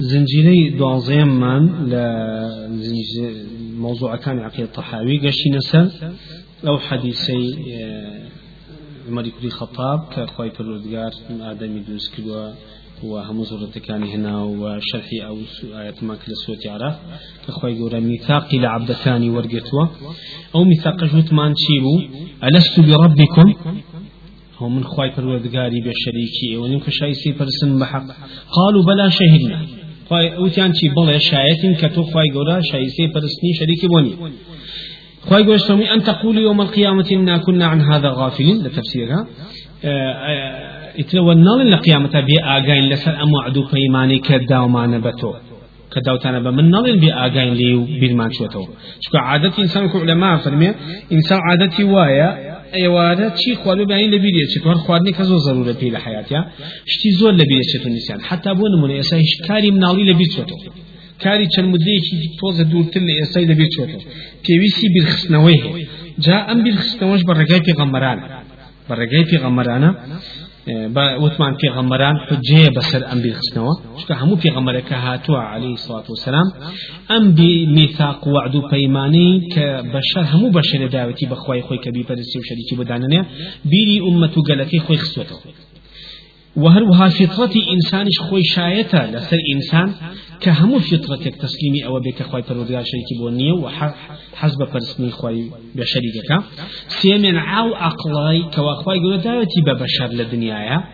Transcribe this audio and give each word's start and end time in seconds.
زنجيري 0.00 0.70
دوازيم 0.70 1.40
من 1.40 1.68
موضوع 3.78 4.16
كان 4.16 4.38
عقيدة 4.38 4.64
الطحاوي 4.64 5.18
قشي 5.18 5.50
نسل 5.50 5.90
أو 6.68 6.78
حديثي 6.78 7.54
عمر 9.08 9.28
كري 9.28 9.50
خطاب 9.50 10.08
كأخوي 10.12 10.50
بالردقار 10.58 11.12
آدمي 11.40 11.80
دوز 11.80 12.10
كدوا 12.16 12.52
وهم 13.04 13.44
كان 13.86 14.02
هنا 14.02 14.42
وشرحي 14.42 15.20
أو 15.26 15.38
آية 15.64 15.94
ما 16.02 16.14
كل 16.14 16.32
سورة 16.46 16.72
عرف 16.72 16.96
كأخوي 17.46 17.78
قورا 17.78 18.00
ميثاق 18.00 18.54
لعبد 18.54 18.92
ثاني 18.92 19.30
ورقتوا 19.30 19.86
أو 20.54 20.64
ميثاق 20.64 21.04
جوت 21.04 21.32
مان 21.32 21.54
تشيبو 21.54 22.02
ألست 22.44 22.80
بربكم؟ 22.80 23.54
هو 24.58 24.68
من 24.68 24.84
خواي 24.84 25.10
پروردگاري 25.10 25.80
بشريكي 25.80 26.56
ونم 26.56 26.78
كشايسي 26.78 27.32
فرسن 27.32 27.78
بحق 27.78 28.06
قالوا 28.56 28.82
بلا 28.86 29.08
شهدنا. 29.08 29.75
اوتيان 30.12 30.72
چی 30.72 30.86
بڵێ 30.96 31.18
شایەتین 31.28 31.74
کە 31.80 31.88
تۆ 31.94 32.02
خواي 32.10 32.28
گەورە 32.34 32.56
شایسەی 32.70 33.08
پەرستنی 33.14 33.52
شەریکی 33.58 33.88
بۆنی 33.92 34.14
گەورە 35.46 35.60
سەمی 35.68 35.86
أن 35.94 36.00
تقول 36.10 36.36
يوم 36.38 36.60
القيامة 36.60 37.08
إنا 37.12 37.38
كنا 37.38 37.66
عن 37.72 37.80
هذا 37.80 38.08
غافلين 38.20 38.56
لتفسيرها 38.64 39.20
ئیترەوە 40.98 41.32
ناڵن 41.46 41.68
لە 41.74 41.78
قیامەتە 41.84 42.20
بێ 42.28 42.38
ئاگاین 42.48 42.86
لەسەر 42.92 43.14
ئەم 43.20 43.30
وعد 43.36 43.56
و 43.56 43.62
پەیمانەی 43.72 44.20
کە 44.26 44.36
داومانە 44.50 44.98
بە 45.04 45.12
تۆ 45.20 45.32
کە 45.92 46.00
داوتانە 46.06 46.40
بە 46.44 46.50
من 46.58 46.66
ناڵێن 46.74 46.98
بێ 47.02 47.10
ئاگاین 47.18 47.54
لێ 47.60 47.70
و 47.80 47.82
بیرمان 48.00 48.30
چێتەوە 48.36 48.68
چکە 49.02 49.18
عادەتی 49.28 49.60
ئینسان 49.62 49.84
کە 49.90 49.96
لەما 50.10 50.30
فەرمێ 50.44 50.70
ئینسان 51.12 51.40
عادەتی 51.48 51.84
وایە 51.92 52.30
ئێوارە 52.78 53.26
چی 53.40 53.50
خوارد 53.60 53.82
بەین 53.90 54.10
لە 54.14 54.18
بیرێ 54.24 54.44
چێت 54.52 54.64
وەر 54.68 54.78
خواردنی 54.84 55.12
کە 55.18 55.24
زۆر 55.30 55.40
ضرورە 55.46 55.74
پێی 55.80 55.90
لە 55.96 56.00
حیاتیا 56.06 56.42
شتی 56.92 57.10
زۆر 57.20 57.32
لە 57.40 57.44
بیرێ 57.50 57.64
چێت 57.70 57.84
و 57.86 57.88
نیسان 57.96 58.20
حتا 58.28 58.52
بۆ 58.58 58.66
نمونە 58.74 58.94
ئێستا 58.98 59.16
هیچ 59.24 59.34
کاری 59.48 59.70
مناڵی 59.76 60.04
لە 60.10 60.14
بیر 60.18 60.30
چێتەوە 60.34 60.60
کاری 61.24 61.46
چەند 61.54 61.68
مدەیەکی 61.74 62.16
تۆزە 62.38 62.64
دوورتر 62.70 63.02
لە 63.08 63.12
ئێستای 63.18 63.46
لەبێت 63.50 63.70
چێتەوە 63.76 64.02
پێویستی 64.44 64.88
بیرخستنەوەی 64.94 65.58
هەیە. 65.64 65.72
جا 66.24 66.36
ئەم 66.48 66.58
بیرخستنەوەش 66.64 67.22
بە 67.28 67.32
ڕێگای 67.38 67.62
پێغەمبەرانە. 67.66 68.24
بە 68.88 68.94
ڕێگای 69.00 69.24
پێغەمبەرانە 70.66 71.18
وتمان 71.22 71.54
پێغەمبەران 71.62 72.16
حجەیە 72.28 72.70
بەسەر 72.76 73.02
ئەم 73.08 73.18
بیرخستنەوە 73.24 73.74
چکە 73.98 74.14
هەموو 74.20 74.40
پێغەمبەرەکە 74.44 74.96
هاتووە 75.06 75.40
عليه 75.52 75.76
سڵات 75.84 76.06
وسلام 76.10 76.48
ئەم 77.10 77.24
میثاق 77.76 78.20
وعد 78.34 78.54
و 78.54 78.60
پەیمانەی 78.72 79.32
کە 79.52 79.66
بەشەر 79.94 80.24
هەموو 80.32 80.54
بەشە 80.56 80.76
لە 80.82 80.88
داوەتی 80.94 81.26
بەخوای 81.32 81.62
خۆی 81.66 81.80
کە 81.84 81.90
بیپەرستی 81.96 82.38
و 82.38 82.46
شەریکی 82.48 82.74
بۆدانەنێ 82.78 83.20
بیری 83.70 83.98
ئومەت 84.06 84.34
و 84.36 84.46
گەلەکەی 84.48 84.80
خۆی 84.86 84.98
خستوێتەوە 85.02 85.40
وهروها 86.56 87.08
فطرة 87.08 87.52
إنسانش 87.74 88.18
خوي 88.20 88.44
شايتا 88.44 89.10
لسر 89.12 89.38
إنسان 89.54 89.94
كهمو 90.40 90.78
فطرتك 90.78 91.34
تسليمي 91.36 91.86
أو 91.86 92.00
بك 92.00 92.22
خوي 92.22 92.42
پروردگار 92.42 92.84
شريكي 92.84 93.14
بونية 93.20 93.52
وحسب 93.52 94.64
پرسني 94.72 95.10
خوي 95.10 95.50
بشريكك 95.74 96.44
سيمن 96.88 97.36
عاو 97.36 97.74
أقلاي 97.74 98.42
كوا 98.42 98.74
خوي 98.74 98.98
قولة 98.98 99.16
داوتي 99.16 99.60
ببشر 99.66 100.08
لدنيايا 100.12 100.84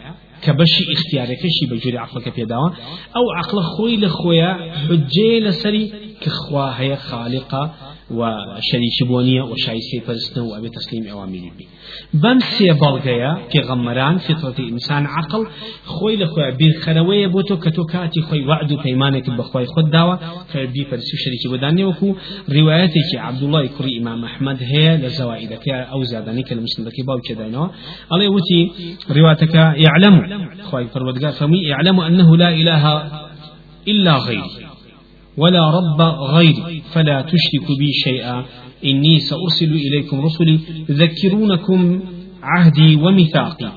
كبشي 0.43 0.85
اختيارك 0.93 1.39
شي 1.39 1.67
بجوري 1.71 1.99
عقلك 1.99 2.37
بيداوا 2.37 2.71
أو 3.17 3.31
عقل 3.37 3.63
خوي 3.63 3.97
لخويا 3.97 4.73
حجي 4.75 5.41
لسري 5.41 5.93
كخوا 6.21 6.81
هي 6.81 6.97
خالقة 6.97 7.75
وشريك 8.15 9.09
بونية 9.09 9.43
وشايسي 9.43 10.01
فرسنا 10.07 10.43
وأبي 10.45 10.69
تسليم 10.69 11.07
أوامر 11.07 11.53
بي 11.59 11.67
بم 12.15 12.39
سي 12.39 12.73
بلغيا 12.73 13.39
في 13.51 13.59
غمران 13.61 14.19
فطرة 14.19 14.59
إنسان 14.59 15.07
عقل 15.07 15.47
خوي 15.85 16.17
لخويا 16.17 16.51
بالخروية 16.51 17.27
بوتو 17.27 17.57
كتو 17.57 17.85
كاتي 17.85 18.23
خوي 18.23 18.47
وعد 18.47 18.73
بيمانك 18.73 19.31
بخوي 19.31 19.67
خد 19.67 19.91
داوا 19.91 20.17
فبي 20.53 20.85
فرسي 20.85 21.17
شريك 21.17 21.47
بوداني 21.51 21.85
وكو 21.85 22.15
روايتك 22.51 23.11
عبد 23.15 23.43
الله 23.43 23.67
كري 23.67 23.99
إمام 23.99 24.25
أحمد 24.25 24.59
هي 24.63 24.97
لزوائدك 24.97 25.69
أو 25.69 26.03
زاداني 26.03 26.43
كالمسلم 26.43 26.87
لكي 26.87 27.03
باو 27.03 27.21
كداينو 27.21 27.71
الله 28.13 28.29
وتي 28.29 28.71
روايتك 29.11 29.55
يعلم 29.55 30.15
خوي 30.63 30.87
فرودقار 30.87 31.33
فمي 31.33 31.63
يعلم 31.63 32.01
أنه 32.01 32.37
لا 32.37 32.51
إله 32.51 32.85
إلا 33.89 34.17
غيري. 34.19 34.72
ولا 35.37 35.71
رب 35.71 36.01
غيري 36.35 36.83
فلا 36.93 37.23
تشرك 37.23 37.79
بي 37.79 37.93
شيئا. 37.93 38.45
إني 38.85 39.19
سأرسل 39.19 39.73
إليكم 39.73 40.21
رسلي 40.21 40.59
يذكرونكم 40.89 42.01
عهدي 42.43 42.97
وميثاقي. 42.97 43.73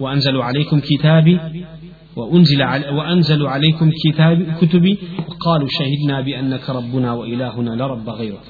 وأنزل 0.00 0.36
عليكم 0.36 0.80
كتابي 0.80 1.38
وأنزل 2.16 2.62
علي 2.62 2.88
وأنزل 2.88 3.46
عليكم 3.46 3.90
كتاب 4.04 4.56
كتبي. 4.60 4.98
وقالوا 5.28 5.68
شهدنا 5.70 6.20
بأنك 6.20 6.70
ربنا 6.70 7.12
وإلهنا 7.12 7.70
لرب 7.70 8.08
غيرك. 8.08 8.46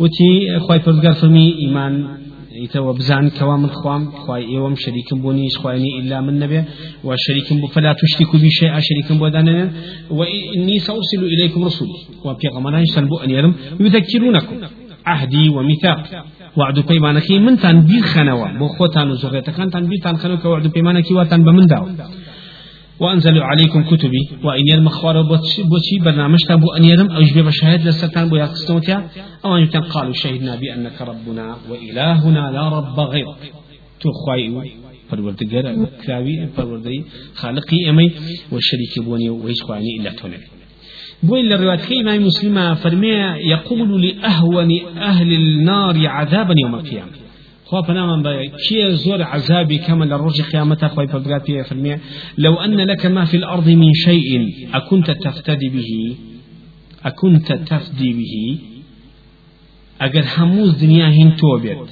وتي 0.00 0.56
أخوي 0.56 0.78
فرقار 0.80 1.12
فمي 1.12 1.54
إيمان. 1.58 2.08
يتوا 2.52 2.92
بزان 2.92 3.30
كوا 3.30 3.56
من 3.56 3.70
خوام 3.70 4.10
خواي 4.10 4.42
إيوم 4.48 4.74
شريك 4.74 5.14
بوني 5.14 5.48
خواني 5.50 5.98
إلا 5.98 6.20
من 6.20 6.38
نبي 6.38 6.64
وشريك 7.04 7.52
بو 7.52 7.66
فلا 7.66 7.92
تشركوا 7.92 8.40
بي 8.40 8.50
شيئا 8.50 8.80
شريك 8.80 9.12
بو 9.12 9.28
داننا 9.28 9.72
واني 10.10 10.78
سأرسل 10.78 11.24
إليكم 11.24 11.64
رسولي 11.64 11.98
وفي 12.24 12.48
غمنا 12.48 12.80
يسلبوا 12.80 13.24
ان 13.24 13.30
يرم 13.30 13.54
يذكرونكم 13.80 14.56
عهدي 15.06 15.48
وميثاق 15.48 16.24
وعد 16.56 16.78
بيمانك 16.88 17.30
من 17.30 17.56
تان 17.58 17.80
بير 17.80 18.02
خنوا 18.02 18.58
بو 18.58 18.68
خوتان 18.68 19.10
وزغيتكان 19.10 19.70
تان 19.70 19.86
بير 19.86 19.98
تان 20.04 20.16
خنوا 20.16 20.36
كوعد 20.36 20.66
بيمانك 20.66 21.10
واتان 21.10 21.44
بمن 21.44 21.66
داو 21.66 21.84
وأنزل 23.00 23.38
عليكم 23.38 23.82
كتبي 23.82 24.22
وإن 24.44 24.68
يرم 24.72 24.86
أخبار 24.86 25.22
بوتي 25.22 25.98
برنامج 26.04 26.38
تابو 26.48 26.72
أن 26.72 26.84
يرم 26.84 27.10
أو 27.10 27.22
جبه 27.22 27.42
بشهاد 27.42 27.86
لستان 27.86 28.28
بو 28.28 28.36
يقصنوتيا 28.36 29.08
أو 29.44 29.56
أن 29.56 29.62
يتن 29.62 29.80
قالوا 29.80 30.12
شهدنا 30.12 30.56
بأنك 30.56 31.02
ربنا 31.02 31.56
وإلهنا 31.70 32.50
لا 32.52 32.68
رب 32.68 33.00
غيرك. 33.00 33.52
تخوي 34.00 34.70
پروردگار 35.10 35.64
كراوي 36.06 36.48
پروردگار 36.56 37.04
خالقي 37.34 37.90
أمي 37.90 38.10
والشريك 38.52 38.98
بوني 39.04 39.30
ويسخواني 39.30 39.96
إلا 40.00 40.10
توني 40.10 40.36
بوين 41.22 41.44
للرواية 41.44 42.00
إمام 42.00 42.26
مسلم 42.26 42.74
فرمي 42.74 43.08
يقول 43.54 44.02
لأهون 44.02 44.70
أهل 44.96 45.32
النار 45.32 46.06
عذابا 46.06 46.54
يوم 46.62 46.74
القيامة 46.74 47.19
خوا 47.70 47.82
کێ 48.64 48.82
زۆر 49.04 49.20
عذابی 49.34 49.78
کەمە 49.86 50.04
لە 50.10 50.16
ڕۆژی 50.22 50.44
قیامەتە 50.50 50.86
خۆی 50.94 51.08
پەرگات 51.12 51.42
پێ 51.46 51.62
فەرمێ 51.68 51.94
لو 52.44 52.54
أن 52.64 52.80
لك 52.90 53.02
ما 53.06 53.24
في 53.30 53.36
الأرض 53.40 53.68
من 53.82 53.92
شيء 54.06 54.30
أكنت 54.78 55.08
تفتدي 55.24 55.68
به؟ 55.74 55.90
أكنت 57.10 57.48
تفدي 57.70 58.10
به؟ 58.18 58.34
أجر 60.00 60.24
هموز 60.36 60.70
دنيا 60.82 61.08
هين 61.16 61.30
توبت 61.40 61.88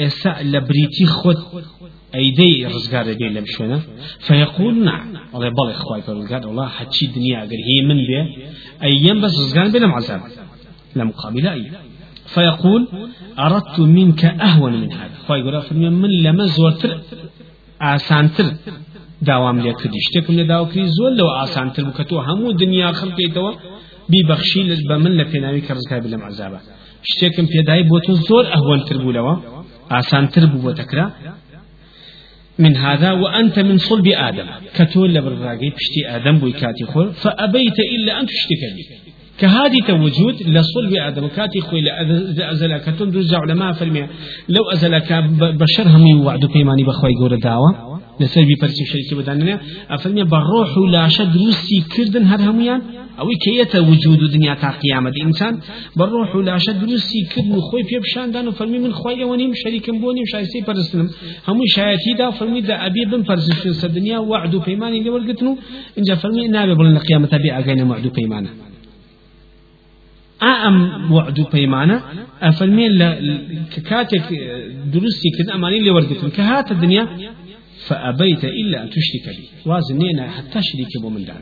ئێستا 0.00 0.32
لە 0.52 0.60
بریتی 0.68 1.06
خۆت 1.16 1.40
ئەیدەی 2.16 2.54
ڕزگارە 2.72 3.14
بێ 3.20 3.28
لەم 3.36 3.46
شوێنە؟ 3.52 3.78
فەیەقول 4.26 4.76
نا. 4.86 4.96
ئەڵێ 5.34 5.50
بەڵێ 5.58 5.74
خخوای 5.80 6.02
پەرگار 6.06 6.42
وڵا 6.50 6.66
حەچی 6.76 7.06
دنیا 7.16 7.36
ئەگەر 7.42 7.60
هی 7.68 7.80
من 7.88 8.00
بێ 8.08 8.20
ئەیەم 8.84 9.18
بەس 9.22 9.32
ڕزگار 9.42 9.66
بێ 9.72 9.78
لەم 9.84 9.92
عذاب 9.98 10.22
لە 10.98 11.02
مقابل 11.10 11.44
ئەی 11.52 11.64
فيقول 12.34 12.88
أردت 13.38 13.80
منك 13.80 14.24
أهون 14.24 14.72
من 14.80 14.92
هذا. 14.92 15.10
خواهي 15.26 15.40
يقول 15.40 15.62
فرمي 15.62 15.88
من 15.90 16.10
لما 16.24 16.44
زورتر 16.46 16.90
آسانتر 17.80 18.46
داوام 19.22 19.60
لێ 19.62 19.72
کردی. 19.80 20.00
شتێکم 20.06 20.32
لە 20.38 20.44
لەوە 21.18 21.32
ئاسانتر 21.38 21.82
بوو 21.84 21.92
کە 21.98 22.04
تۆ 22.08 22.14
هەموو 22.28 22.52
دنیا 22.62 22.92
خەڵکەیتەوە 22.92 23.52
بیبەخشی 24.12 24.62
بە 24.88 24.96
من 25.04 25.12
لە 25.18 25.24
پێناوی 25.30 25.62
کە 25.66 25.72
ڕزگار 25.76 26.02
لەم 26.12 26.22
عذابە. 26.28 26.60
شتێکم 27.10 27.46
پێدای 27.52 27.82
بۆ 27.90 27.98
تۆ 28.06 28.12
زۆر 28.28 28.44
ئەهوەنتر 28.52 28.96
بوو 29.02 29.12
لەوە 29.16 29.34
ئاسانتر 29.92 30.44
من 32.58 32.76
هذا 32.76 33.12
وأنت 33.12 33.58
من 33.58 33.78
صلب 33.78 34.06
آدم. 34.28 34.48
كتول 34.76 35.14
لبرراقي 35.14 35.70
بشتي 35.76 36.00
آدم 36.16 36.38
بويكاتي 36.38 36.84
خور 36.84 37.06
فأبيت 37.22 37.78
إلا 37.94 38.20
أن 38.20 38.26
تشتكي 38.26 38.68
لي 38.76 38.84
كهادي 39.42 39.80
توجود 39.88 40.36
لصلب 40.42 40.92
آدم 41.08 41.26
كاتي 41.26 41.60
خوي 41.60 41.80
لأزل 42.36 42.76
كتون 42.76 43.10
دوز 43.10 43.34
علماء 43.34 43.72
فرمي 43.72 44.02
لو 44.48 44.64
أزلك 44.74 45.12
بشر 45.62 45.86
هم 45.88 46.04
وعد 46.26 46.44
بيماني 46.54 46.84
بخوي 46.84 47.14
قول 47.20 47.40
دعوة 47.40 47.70
لسر 48.20 48.44
بي 48.48 48.54
برسي 48.60 48.84
شريك 48.84 49.14
بداننا 49.14 49.60
أفرمي 49.90 50.24
بروح 50.24 50.70
لا 50.92 51.08
شد 51.08 51.36
روسي 51.36 51.78
كردن 51.96 52.24
هر 52.24 52.40
هميان 52.50 52.80
أو 53.20 53.28
كيت 53.44 53.76
وجود 53.76 54.30
دنيا 54.30 54.54
تا 54.54 54.70
قيامة 54.82 55.12
إنسان. 55.22 55.54
بروح 55.96 56.36
لا 56.36 56.58
شد 56.58 56.84
روسي 56.90 57.20
كردن 57.34 57.60
خوي 57.60 57.82
في 57.82 57.98
بشان 57.98 58.32
دانو. 58.32 58.50
فرمي 58.50 58.78
من 58.78 58.92
خوي 58.92 59.24
ونيم 59.24 59.52
شريك 59.54 59.90
بوني 59.90 60.26
شايسي 60.32 60.60
برسلم 60.60 61.10
هم 61.48 61.58
شايتي 61.66 62.12
دا 62.18 62.30
فرمي 62.30 62.60
دا 62.60 62.86
أبي 62.86 63.04
بن 63.04 63.22
برسي 63.22 63.86
الدنيا 63.86 64.18
وعد 64.18 64.56
بيماني 64.56 64.98
اللي 64.98 65.10
ورقتنو 65.10 65.58
إنجا 65.98 66.14
فرمي 66.14 66.48
نابي 66.48 66.74
بلن 66.74 66.98
قيامة 66.98 67.32
بي 67.42 67.52
أغاني 67.52 67.82
وعد 67.82 68.06
بيمانه. 68.16 68.71
أم 70.42 71.12
وعد 71.12 71.46
بيمانة 71.52 72.02
أفرمين 72.42 72.90
كاتك 73.88 74.28
درسي 74.92 75.28
كد 75.38 75.50
أماني 75.54 75.78
اللي 75.78 75.90
وردتن 75.90 76.30
كهات 76.30 76.72
الدنيا 76.72 77.08
فأبيت 77.86 78.44
إلا 78.44 78.82
أن 78.82 78.90
تشرك 78.90 79.36
بي 79.36 79.48
وازنينا 79.66 80.30
حتى 80.30 80.58
شريك 80.62 80.88
بمن 81.04 81.24
دانا. 81.24 81.40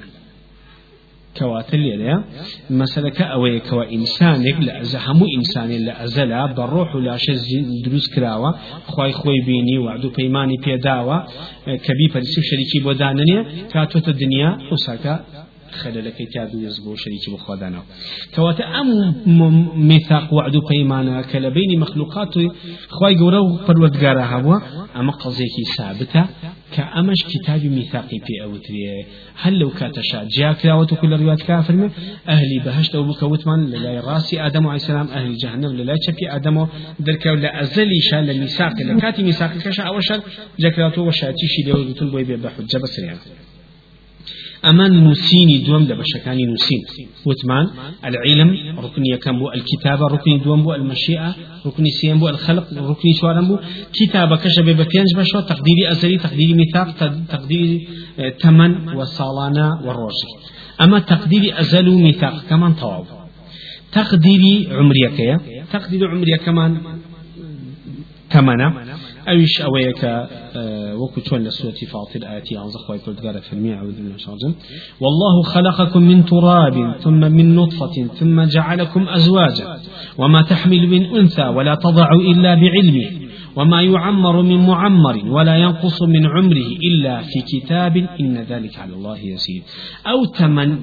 كواتل 1.39 1.79
ليلة 1.79 2.25
مثلا 2.71 3.09
كأوي 3.09 3.61
كوا 3.61 3.93
إنسانك 3.93 4.57
لأزهمو 4.61 5.27
إنسان 5.37 5.71
لأزلا 5.71 6.47
بروح 6.47 6.97
لا 6.97 7.17
شز 7.17 7.47
دروس 7.85 8.15
كراوة 8.15 8.59
خواي 8.87 9.13
خوي 9.13 9.41
بيني 9.47 9.79
وعدو 9.79 10.11
بيماني 10.11 10.57
بيداوة 10.65 11.27
كبي 11.67 12.09
فرسي 12.13 12.41
شريكي 12.43 12.79
بودانني 12.85 13.45
كاتوت 13.73 14.09
الدنيا 14.09 14.59
وساكا 14.73 15.25
خللك 15.73 16.17
تادو 16.35 16.59
يزبو 16.61 16.95
شريك 16.95 17.31
بخوادانا. 17.35 17.83
كواتا 18.35 18.65
أم 18.65 19.15
ميثاق 19.89 20.35
وعد 20.35 20.53
بيمانا 20.71 21.23
كلا 21.23 21.49
بين 21.49 21.81
مخلوقات 21.81 22.35
خواي 22.89 23.17
قورو 23.17 23.59
پروردگارا 23.67 24.25
هوا 24.25 24.57
أما 24.97 25.13
قضيكي 25.13 25.65
ثابتة 25.79 26.27
كأمش 26.73 27.25
كتاب 27.25 27.65
ميثاقي 27.65 28.19
في 28.19 28.43
أوتري 28.43 29.07
هل 29.43 29.59
لو 29.59 29.71
كاتشا 29.71 30.27
جاء 30.39 30.53
كراوة 30.53 30.87
كل 30.87 31.21
روايات 31.21 31.43
كافر 31.43 31.75
من 31.75 31.91
أهلي 32.29 32.59
بهشت 32.65 32.95
أو 32.95 33.03
بكوتمان 33.03 33.67
للا 33.67 34.01
راسي 34.01 34.47
آدم 34.47 34.67
عليه 34.67 34.77
السلام 34.77 35.07
أهل 35.09 35.37
جهنم 35.37 35.73
للا 35.77 35.95
شفي 36.07 36.37
آدم 36.37 36.67
درك 37.01 37.27
ولا 37.27 37.61
أزلي 37.63 38.01
شان 38.11 38.25
لميثاق 38.27 38.73
لكاتي 38.83 39.23
ميثاق 39.23 39.53
كشا 39.59 39.83
أوشل 39.83 40.21
جاكراتو 40.59 41.07
وشاتيشي 41.07 41.63
لو 41.67 41.93
تقول 41.93 42.11
بوي 42.11 42.25
بحجة 42.25 42.79
بس 42.83 42.99
يعني 42.99 43.19
أمان 44.65 45.05
نوسيني 45.05 45.59
دوم 45.59 45.83
لبشكاني 45.83 46.43
نوسين. 46.43 46.81
وثمان 47.27 47.67
العلم 48.05 48.79
ركن 48.79 49.03
يكم 49.07 49.37
الكتابة 49.55 50.07
ركن 50.07 50.41
دوم 50.45 50.63
بو 50.63 50.75
المشيئة 50.75 51.35
ركن 51.67 51.85
سيم 52.01 52.19
بو 52.19 52.29
الخلق 52.29 52.67
ركن 52.73 53.13
شوارم 53.21 53.49
بو 53.49 53.59
كتابة 53.93 54.37
كشب 54.37 54.65
بفينج 54.65 55.07
بشو 55.17 55.41
تقديري 55.41 55.91
أزلي 55.93 56.19
تقديري 56.19 56.55
ميثاق 56.55 56.89
تقديري 57.29 57.89
تمن 58.41 58.89
والصالانة 58.89 59.67
والروشي. 59.85 60.31
أما 60.83 60.99
تقديري 60.99 61.61
أزل 61.61 61.91
ميثاق 61.91 62.45
كمان 62.51 62.73
طواب. 62.75 63.05
تقديري 63.93 64.69
عمريك 64.71 65.41
تقديري 65.73 66.05
عمريك 66.07 66.43
كمان 66.43 66.81
تمنة. 68.31 68.90
أويش 69.29 69.61
أويك 69.61 70.29
وكتون 70.95 71.45
لسورة 71.45 71.75
فاطر 71.93 72.27
آياتي 72.29 72.57
عن 72.57 72.69
زخوة 72.69 72.99
في 73.41 73.53
المية 73.53 73.75
أعوذ 73.75 73.93
بالله 73.93 74.17
من 74.45 74.55
والله 75.01 75.43
خلقكم 75.43 76.03
من 76.03 76.25
تراب 76.25 76.97
ثم 77.01 77.21
من 77.21 77.57
نطفة 77.57 78.07
ثم 78.15 78.43
جعلكم 78.43 79.09
أزواجا 79.09 79.79
وما 80.19 80.43
تحمل 80.43 80.89
من 80.89 81.05
أنثى 81.05 81.43
ولا 81.43 81.75
تضع 81.75 82.13
إلا 82.13 82.55
بعلمه 82.55 83.11
وما 83.57 83.83
يعمر 83.83 84.43
من 84.43 84.67
معمر 84.67 85.23
ولا 85.27 85.57
ينقص 85.57 86.03
من 86.03 86.27
عمره 86.27 86.71
إلا 86.83 87.21
في 87.23 87.41
كتاب 87.41 87.97
إن 87.97 88.39
ذلك 88.51 88.79
على 88.79 88.95
الله 88.95 89.19
يسير. 89.19 89.63
أو 90.07 90.25
تمن 90.25 90.79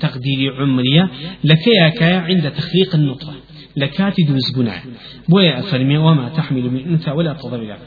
تقدير 0.00 0.52
عمرية 0.60 1.10
لكيك 1.44 2.02
عند 2.02 2.50
تخليق 2.50 2.94
النطفة. 2.94 3.32
لكاتي 3.76 4.22
دوز 4.22 4.50
بناء 4.56 4.82
بويا 5.28 5.58
أفرمي 5.60 5.98
وما 5.98 6.28
تحمل 6.28 6.70
من 6.70 6.88
أنثى 6.88 7.10
ولا 7.10 7.32
تضرع 7.32 7.78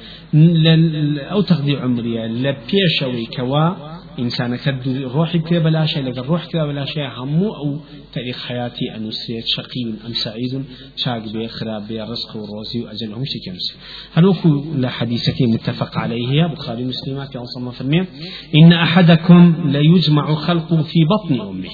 أو 1.31 1.41
تقضي 1.41 1.77
عمرية. 1.77 2.27
لبيشوي 2.27 3.25
كوا 3.25 3.97
إنسان 4.19 4.55
كد 4.55 5.09
روحي 5.13 5.37
بلا 5.37 5.85
شيء 5.85 6.03
لقى 6.03 6.21
الروح 6.21 6.47
بلا 6.53 6.85
شيء. 6.85 7.07
همو 7.07 7.55
أو 7.55 7.79
تاريخ 8.13 8.45
حياتي 8.45 8.95
أنو 8.95 9.11
سيد 9.11 9.43
شقي 9.45 9.83
أم 10.07 10.13
سعيد 10.13 10.63
شاق 10.95 11.23
بي 11.33 11.47
خراب 11.47 11.87
بي 11.87 12.01
رزق 12.01 12.35
وروزي 12.35 12.79
وأجل 12.81 13.13
هم 13.13 13.25
شي 13.25 13.39
كمس. 13.39 13.77
هلوكو 14.13 14.63
لحديثك 14.75 15.41
متفق 15.41 15.97
عليه. 15.97 16.47
بخاري 16.47 16.83
مسلمات 16.83 17.35
يا 17.35 17.43
صلى 17.43 17.61
الله 17.61 18.05
إن 18.55 18.73
أحدكم 18.73 19.55
ليجمع 19.65 20.35
خلقه 20.35 20.81
في 20.81 20.99
بطن 21.05 21.41
أمه. 21.41 21.69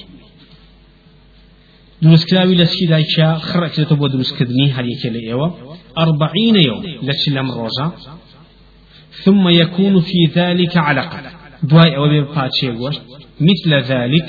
دروستکراوی 2.02 2.56
لە 2.64 2.66
چی 2.74 2.86
دایکیا 2.86 3.30
خڕەکرێتەوە 3.48 3.96
بۆ 4.00 4.06
دروستکردنی 4.14 4.72
هەریەکە 4.76 5.08
لە 5.14 5.20
ئێوە. 5.28 5.48
أربعين 6.04 6.56
يوم 6.68 6.80
لەچ 7.06 7.22
لەم 7.34 7.48
ڕۆژە. 7.56 7.86
ثم 9.24 9.48
يكون 9.48 10.00
في 10.00 10.20
ذلك 10.38 10.76
علقة. 10.76 11.18
دواي 11.70 11.96
أو 11.96 12.04
باتشي 12.34 12.70
مثل 13.48 13.70
ذلك. 13.92 14.26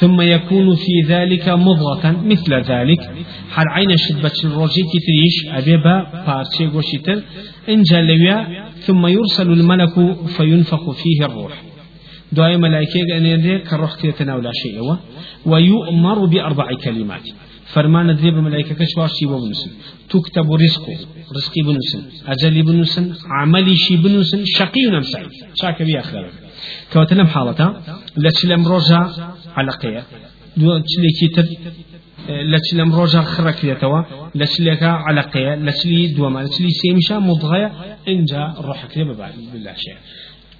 ثم 0.00 0.20
يكون 0.20 0.74
في 0.74 0.94
ذلك 1.12 1.48
مضغة. 1.48 2.04
مثل 2.32 2.52
ذلك. 2.72 3.00
هل 3.54 3.66
عين 3.76 3.96
شدبة 3.96 4.38
الرجيك 4.44 4.92
تريش 5.06 5.36
أبيبا 5.58 5.96
باتشي 6.26 6.66
وشتر 6.76 7.18
إن 7.72 7.82
جلويا 7.82 8.38
ثم 8.86 9.06
يرسل 9.06 9.48
الملك 9.58 9.94
فينفخ 10.36 10.90
فيه 10.90 11.20
الروح. 11.28 11.54
دعاء 12.32 12.56
ملائكة 12.56 13.16
أن 13.16 13.26
يدري 13.26 13.58
كروح 13.58 13.94
كيتنا 14.00 14.34
ولا 14.34 14.50
شيء 14.62 14.96
ويؤمر 15.46 16.24
بأربع 16.26 16.68
كلمات. 16.84 17.22
فرمان 17.66 18.10
ذي 18.10 18.30
بملائكة 18.30 18.74
كشوار 18.74 19.08
شي 19.08 19.26
بنسن 19.26 19.70
تكتب 20.10 20.52
رزقه. 20.52 20.98
رزقي 21.36 21.62
بنسن. 21.62 22.02
أجلي 22.26 22.62
بنسن. 22.62 23.14
عملي 23.30 23.76
شي 23.76 23.96
بنسن. 23.96 24.44
شقي 24.44 24.86
ونم 24.86 25.02
سعيد. 25.02 25.30
شاك 25.54 25.82
بي 25.82 26.00
أخلاق 26.00 26.30
كوتلم 26.92 27.26
حالتا. 27.26 27.82
لتشلم 28.16 28.68
رجع 28.68 29.10
على 29.56 29.72
قيا 29.82 30.02
دو 30.56 30.78
تشلي 30.78 31.10
كتر. 31.20 31.46
لتشلم 32.28 32.94
رجع 32.94 33.22
خرك 33.22 33.64
يتوا 33.64 34.02
لتشليك 34.34 34.82
على 34.82 35.20
قيا 35.20 35.56
لتشلي 35.56 36.06
دوما. 36.06 36.40
لتشلي 36.40 36.70
سيمشا 36.70 37.18
مضغية. 37.18 37.72
إنجا 38.08 38.54
روحك 38.58 38.98
بالله 38.98 39.74
شيء. 39.84 39.96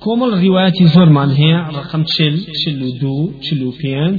كومل 0.00 0.44
رواياتي 0.46 0.86
زورمان 0.86 1.30
هي 1.30 1.54
رقم 1.54 2.02
تشل 2.02 2.36
تشلو 2.54 2.88
دو 3.00 3.32
تشلو 3.40 3.70
بينج 3.82 4.18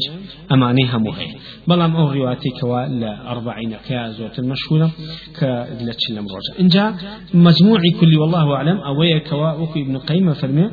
أماني 0.51 0.85
همو 0.93 1.11
هي 1.11 1.27
بلام 1.67 1.95
أو 1.95 2.11
رواياتي 2.11 2.49
كوا 2.61 2.87
لأربعين 2.87 3.73
كازوت 3.89 4.39
المشهورة 4.39 4.91
كلا 5.39 5.93
تشل 5.97 6.15
مروجة 6.15 6.53
إن 6.59 6.67
جاء 6.67 6.95
مجموعي 7.33 7.91
كل 7.99 8.17
والله 8.17 8.55
أعلم 8.55 8.77
أويا 8.77 9.19
كوا 9.19 9.51
وكي 9.51 9.81
ابن 9.81 9.97
قيمة 9.97 10.33
فرمي 10.33 10.69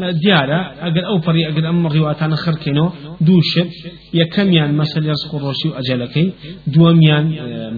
ديارة 0.00 0.60
أقل 0.80 1.04
أو 1.04 1.20
فري 1.20 1.48
أقل 1.48 1.66
أم 1.66 1.86
رواياتنا 1.86 2.36
خركينو 2.36 2.90
دوشب 3.20 3.68
يكميان 4.14 4.74
مثل 4.74 5.06
يرزق 5.06 5.34
الروشي 5.34 5.68
وأجلكي 5.68 6.32
دوميان 6.66 7.26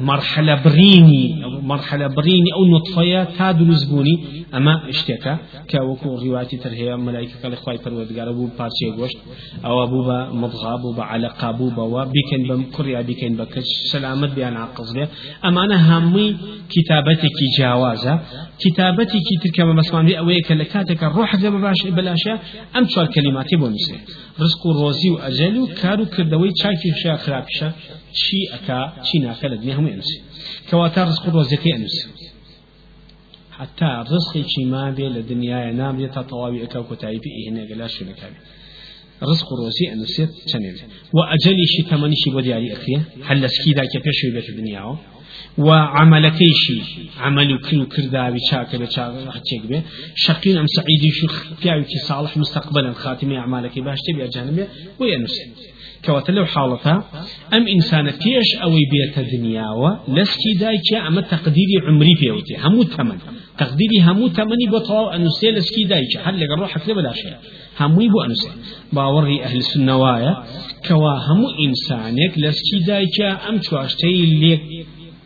مرحلة 0.04 0.54
بريني. 0.64 1.42
مرحلة 1.62 2.06
بريني 2.06 2.52
أو 2.54 2.64
نطفية 2.76 3.24
تادو 3.38 3.64
نزبوني 3.64 4.44
أما 4.54 4.88
اشتكى. 4.88 5.36
كوكو 5.70 6.18
رواياتي 6.18 6.56
ترهي 6.56 6.96
ملائكة 6.96 7.32
قال 7.42 7.52
إخوائي 7.52 7.78
فرودقار 7.78 8.28
أبو 8.30 8.48
بارشي 8.58 8.90
قوشت 8.98 9.18
أو 9.64 9.84
أبو 9.84 10.04
با 10.06 10.32
مضغى 10.32 10.74
أبو 10.74 10.92
با 10.96 11.02
علقة 11.04 11.48
أبو 11.48 11.70
با 11.70 11.82
وبيكن 11.82 12.40
بمكريا 12.48 13.00
بيكن 13.00 13.36
بكش 13.36 13.68
سلامت 13.92 14.30
بيان 14.34 14.56
عقص 14.56 14.94
لي 14.94 15.08
أما 15.44 15.64
أنا 15.64 15.98
همي 15.98 16.36
كتابتك 16.70 17.38
جاوازة. 17.58 18.20
كتابتك 18.58 19.26
تلك 19.42 19.60
ما 19.60 19.72
بسمان 19.72 20.06
بي 20.06 20.18
أويك 20.18 20.52
لكاتك 20.52 21.04
الروح 21.04 21.36
بلاشا 21.84 22.38
أم 22.76 22.84
تشوال 22.84 23.06
كلماتي 23.06 23.56
بونسي 23.56 23.96
رزق 25.32 25.40
روزي 25.40 25.58
وأجل 25.58 25.58
وكارو 25.58 26.04
كردوي 26.04 26.52
چاكي 26.62 26.92
شا 27.02 27.16
خرابشا 27.16 27.72
چی 28.12 28.38
ئەکا 28.52 28.80
چی 29.06 29.18
ناکە 29.18 29.46
لە 29.52 29.56
دنیا 29.60 29.74
هەموو 29.76 29.92
ئەنووسی. 29.92 30.18
کەواتە 30.68 31.00
ڕزق 31.08 31.24
و 31.28 31.32
ڕۆزەکەی 31.36 31.72
ئەنووسی. 31.74 32.06
حتى 33.58 34.04
رزقي 34.12 34.64
ما 34.64 34.90
بي 34.90 35.08
لدنيا 35.08 35.72
نام 35.72 35.96
بي 35.96 36.06
تطواوي 36.08 36.64
اكا 36.64 36.80
كتاي 36.80 37.18
بي 37.18 37.48
هنا 37.48 37.62
قلا 37.64 37.86
شو 37.86 38.04
لكابي 38.04 38.36
رزق 39.22 39.52
روسي 39.52 39.92
انو 39.92 40.04
سيت 40.04 40.30
چنين 40.50 40.74
واجلي 41.16 41.66
شي 41.66 41.82
تمني 41.82 42.16
شي 42.16 42.30
بدياري 42.30 42.72
اخيه 42.72 43.02
هل 43.22 43.50
سكي 43.50 43.72
دا 43.72 43.84
كيف 43.84 44.02
شو 44.18 44.28
و 45.58 45.68
عملەکەیشی 46.00 46.78
عمل 47.20 47.50
و 47.52 47.58
کل 47.66 47.78
و 47.80 47.86
کرداوی 47.94 48.40
چاکە 48.50 48.76
بە 48.80 48.88
چاچێک 48.94 49.62
بێ. 49.70 49.78
شقین 50.24 50.56
ئەم 50.60 50.68
سعیدیش 50.76 51.18
و 51.24 51.28
پیاوێکی 51.60 51.98
ساڵح 52.08 52.36
مستقبلن 52.42 52.94
خاتمی 53.02 53.36
عمالەکەی 53.46 53.82
باشتە 53.88 54.10
بیاجانبێ 54.16 54.64
بۆ 54.98 55.04
ئەنووسێت 55.12 55.50
کەواتە 56.04 56.30
لەو 56.36 56.46
حاڵەتە 56.54 56.94
ئەم 57.52 57.64
ئینسانە 57.72 58.12
پێش 58.22 58.48
ئەوەی 58.62 58.86
بێتە 58.92 59.22
دنیاوە 59.32 59.90
لەسکی 60.16 60.52
دایکە 60.62 60.98
ئەمە 61.04 61.22
تەقدیری 61.32 61.76
عمری 61.88 62.14
پێوتی 62.20 62.56
هەموو 62.64 62.90
تەمەن. 62.94 63.20
تەقدیری 63.60 63.98
هەموو 64.06 64.34
تەمەنی 64.38 64.68
بۆ 64.72 64.78
تەواو 64.88 65.12
ئەنووسێ 65.12 65.48
لەسکی 65.56 65.84
دایکە 65.92 66.18
هەر 66.26 66.34
لەگەڵ 66.42 66.58
ڕۆ 66.62 66.66
حەکرێ 66.74 66.92
بەلاشەیە 66.98 67.38
هەمووی 67.80 68.08
بۆ 68.12 68.18
ئەنووسێ. 68.24 68.52
باوەڕی 68.96 69.42
ئەهلسنەوایە 69.44 70.32
کەوا 70.86 71.14
هەموو 71.26 71.54
ئینسانێک 71.60 72.32
لەسکی 72.44 72.78
دایکە 72.88 73.28
ئەم 73.44 73.56
چواشتەی 73.64 74.22
لێک 74.40 74.62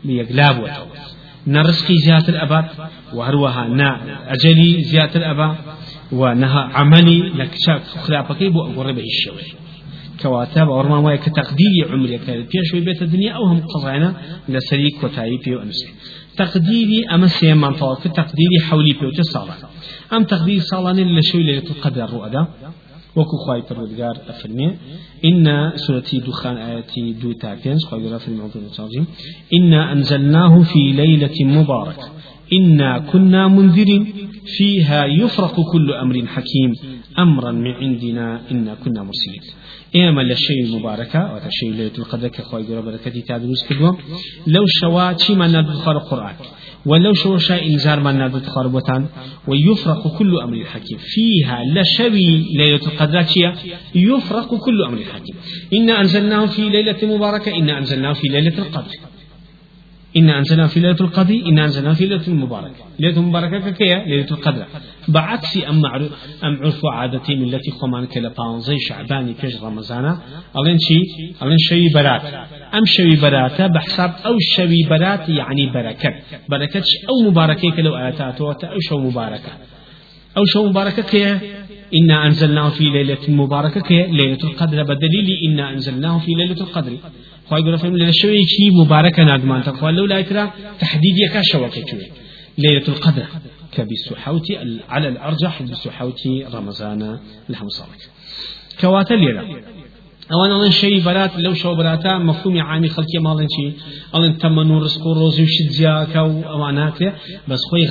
لێکلا 0.05 0.49
بووەتەوە 0.55 1.17
نرزقي 1.47 1.95
زيادة 2.05 2.29
الأباد 2.29 2.65
وهروها 3.13 3.67
نا 3.67 3.89
أجلي 4.33 4.83
زيادة 4.83 5.15
الأبا 5.15 5.55
ونها 6.11 6.61
عملي 6.73 7.19
لك 7.29 7.51
شاك 7.65 7.81
خلافك 7.81 8.43
بو 8.43 8.61
أقرب 8.61 8.97
الشوي 8.99 9.47
كواتا 10.21 10.63
بأورمان 10.63 11.05
ويا 11.05 11.15
كتقدير 11.15 11.85
عمرك 11.91 12.29
بيش 12.29 12.83
بيت 12.85 13.01
الدنيا 13.01 13.31
أو 13.33 13.43
هم 13.43 13.59
قضينا 13.73 14.09
لسريك 14.49 15.03
وتعيب 15.03 15.39
وأنسي 15.47 15.89
تقديري 16.37 16.99
أما 17.13 17.27
سيما 17.27 17.71
طوال. 17.71 17.97
تقديري 18.03 18.57
حولي 18.69 18.93
بيوت 18.99 19.19
الصالة 19.19 19.53
أم 20.13 20.23
تقدير 20.23 20.59
صالان 20.59 20.99
اللي 20.99 21.21
شوي 21.21 21.43
ليلة 21.43 21.69
القدر 21.69 22.03
الرؤى 22.03 22.47
وكو 23.17 23.37
خواي 23.37 23.61
پروردگار 23.61 24.29
أفرمي 24.29 24.67
إن 25.25 25.71
سورة 25.75 26.03
دخان 26.27 26.57
آياتي 26.57 27.13
دو 27.13 27.31
تاكنز 27.31 27.85
خواي 27.85 28.07
قرأ 28.07 28.17
في 28.17 28.27
الموضوع 28.27 28.61
التعظيم 28.61 29.05
إنا 29.53 29.91
أنزلناه 29.91 30.63
في 30.63 30.79
ليلة 30.79 31.37
مباركة 31.59 32.07
إنا 32.53 32.99
كنا 32.99 33.47
منذرين. 33.47 34.03
فيها 34.57 35.05
يفرق 35.05 35.55
كل 35.71 35.93
أمر 35.93 36.25
حكيم. 36.25 36.71
أمرا 37.19 37.51
من 37.51 37.71
عندنا 37.71 38.41
إنا 38.51 38.75
كنا 38.83 39.03
مرسلين. 39.03 39.43
إما 39.95 40.21
للشيء 40.21 40.79
مباركة 40.79 41.33
وتشيء 41.33 41.71
ليلة 41.71 41.97
القدر 41.97 42.27
كخواي 42.27 42.63
قرأ 42.63 42.81
بركتي 42.81 43.21
تعدلوس 43.21 43.67
كدوم. 43.69 43.97
لو 44.47 44.63
شوا 44.67 45.35
ما 45.35 45.47
ندخل 45.47 45.91
القرآن. 45.91 46.35
ولو 46.89 47.13
شو 47.13 47.37
شاء 47.37 47.61
إنزار 47.73 47.99
من 47.99 48.15
نادو 48.17 48.39
تخربتان 48.47 49.05
ويفرق 49.47 50.17
كل 50.17 50.31
أمر 50.45 50.57
حكيم 50.65 50.97
فيها 51.13 51.57
لشوي 51.75 52.29
ليلة 52.59 52.83
القدر 52.87 53.23
يفرق 53.95 54.55
كل 54.65 54.77
أمر 54.87 54.99
حكيم 55.13 55.35
إنا 55.73 55.93
أنزلناه 56.01 56.45
في 56.45 56.69
ليلة 56.69 56.99
مباركة 57.15 57.49
إنا 57.59 57.77
أنزلناه 57.77 58.13
في 58.13 58.27
ليلة 58.27 58.57
القدر. 58.63 58.93
إنا 60.15 60.39
أنزلنا 60.39 60.67
في 60.67 60.79
ليلة 60.79 60.97
القدر 61.01 61.43
إنا 61.45 61.65
أنزلنا 61.65 61.93
في 61.93 62.05
ليلة 62.05 62.27
المباركة 62.27 62.85
ليلة 62.99 63.17
المباركة 63.17 63.69
كيا 63.69 64.05
ليلة 64.05 64.31
القدر. 64.31 64.65
بعكس 65.07 65.57
أم 65.69 65.81
معروف 65.81 66.11
أم 66.43 66.57
عرف 66.63 66.81
عادتي 66.85 67.35
من 67.35 67.53
التي 67.53 67.71
خمان 67.71 68.05
كلا 68.05 68.29
بانزي 68.37 68.77
شعباني 68.79 69.33
فيش 69.33 69.63
رمضان 69.63 70.17
ألين 70.57 70.77
شي 70.79 70.99
ألين 71.41 71.57
شوي 71.57 71.89
برات 71.89 72.21
أم 72.73 72.85
شوي 72.85 73.15
براتا 73.15 73.67
بحساب 73.67 74.13
أو 74.25 74.35
شوي 74.55 74.83
برات 74.89 75.29
يعني 75.29 75.65
بركة 75.73 76.13
بركة 76.49 76.83
أو 77.09 77.29
مباركة 77.29 77.71
كلو 77.71 77.97
آياتات 77.97 78.41
أو 78.41 78.79
شو 78.79 78.97
مباركة 78.97 79.51
أو 80.37 80.45
شو 80.45 80.69
مباركة 80.69 81.01
كيا 81.01 81.39
إنا 81.93 82.25
أنزلناه 82.25 82.69
في 82.69 82.83
ليلة 82.83 83.17
مباركة 83.27 83.81
كيا؟ 83.81 84.07
ليلة 84.07 84.43
القدر. 84.43 84.83
بدليل 84.83 85.27
إنا 85.47 85.69
أنزلناه 85.73 86.19
في 86.19 86.31
ليلة 86.31 86.61
القدر. 86.61 86.91
خواهي 87.49 87.63
قرأ 87.63 87.77
فهم 87.77 87.97
لنا 87.97 88.11
شوي 88.11 88.45
كي 88.45 88.69
مباركة 88.71 89.23
نادمان 89.23 89.63
تقوى 89.63 89.91
لو 89.91 90.05
لا 90.05 90.19
يكرا 90.19 90.51
تحديد 90.79 91.17
يكا 91.17 91.41
شوكي 91.41 91.83
ليلة 92.57 92.87
القدر 92.87 93.25
كبسحوت 93.71 94.47
على 94.89 95.07
الأرجح 95.07 95.61
بسحوت 95.61 96.21
رمضان 96.53 97.19
لهم 97.49 97.69
صارك 97.69 98.01
كواتا 98.81 99.13
ليلة 99.13 99.43
ئەوان 100.31 100.51
ئەڵێن 100.53 100.73
شەی 100.79 100.99
بەرات 101.07 101.31
لەو 101.45 101.53
شەو 101.61 101.73
بەراتە 101.79 102.11
مەفهومی 102.29 102.61
عامی 102.69 102.89
خەڵکی 102.95 103.19
ماڵێن 103.27 103.49
چی؟ 103.55 103.65
ئەڵێن 104.13 104.33
تەمەن 104.41 104.69
و 104.71 104.81
ڕسک 104.83 105.03
و 105.05 105.15
ڕۆزی 105.19 105.43
و 105.45 105.51
شت 105.53 105.69
جیاکە 105.77 106.21
و 106.31 106.35
ئەوان 106.51 106.73
ناکرێ 106.79 107.09
بەس 107.49 107.61
خۆی 107.69 107.87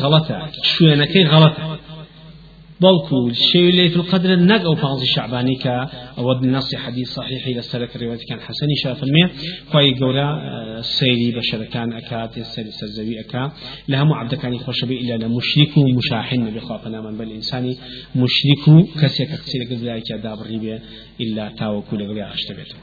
بلكو 2.81 3.33
شيء 3.33 3.71
ليلة 3.73 3.97
القدر 3.97 4.37
نق 4.37 4.63
أو 4.65 4.75
بعض 4.75 5.01
الشعباني 5.01 5.55
كا 5.55 5.91
أو 6.19 6.33
النص 6.33 6.75
حديث 6.75 7.09
صحيح 7.11 7.47
إلى 7.47 7.59
السلك 7.59 7.97
الرواية 7.97 8.19
كان 8.29 8.41
حسن 8.41 8.67
شاف 8.83 9.03
المية 9.03 9.31
خوي 9.73 9.91
جورا 9.93 10.23
آه، 10.23 10.81
سيري 10.81 11.31
بشر 11.39 11.65
كان 11.65 11.93
أكاد 11.93 12.39
السير 12.39 12.65
سرزوي 12.71 13.21
أكا 13.21 13.53
لها 13.89 14.05
معبد 14.05 14.35
كان 14.35 14.55
يخش 14.55 14.85
بي 14.85 15.01
إلا 15.01 15.25
لمشرك 15.25 15.79
مشاحن 15.79 16.51
بخافنا 16.51 17.01
من 17.01 17.19
بل 17.19 17.33
إنساني. 17.33 17.77
مشرك 18.17 18.87
كسيك 19.03 19.29
كسير 19.29 19.63
قبل 19.71 19.89
أيك 19.89 20.13
داب 20.13 20.39
الربيع 20.41 20.79
إلا 21.21 21.53
تاو 21.59 21.83
كل 21.83 22.09
قبل 22.09 22.19
أشتبته 22.21 22.77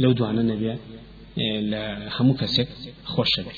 لو 0.00 0.12
دعنا 0.12 0.40
النبي 0.40 0.76
همو 2.20 2.36
خوش 3.04 3.40
بي 3.40 3.52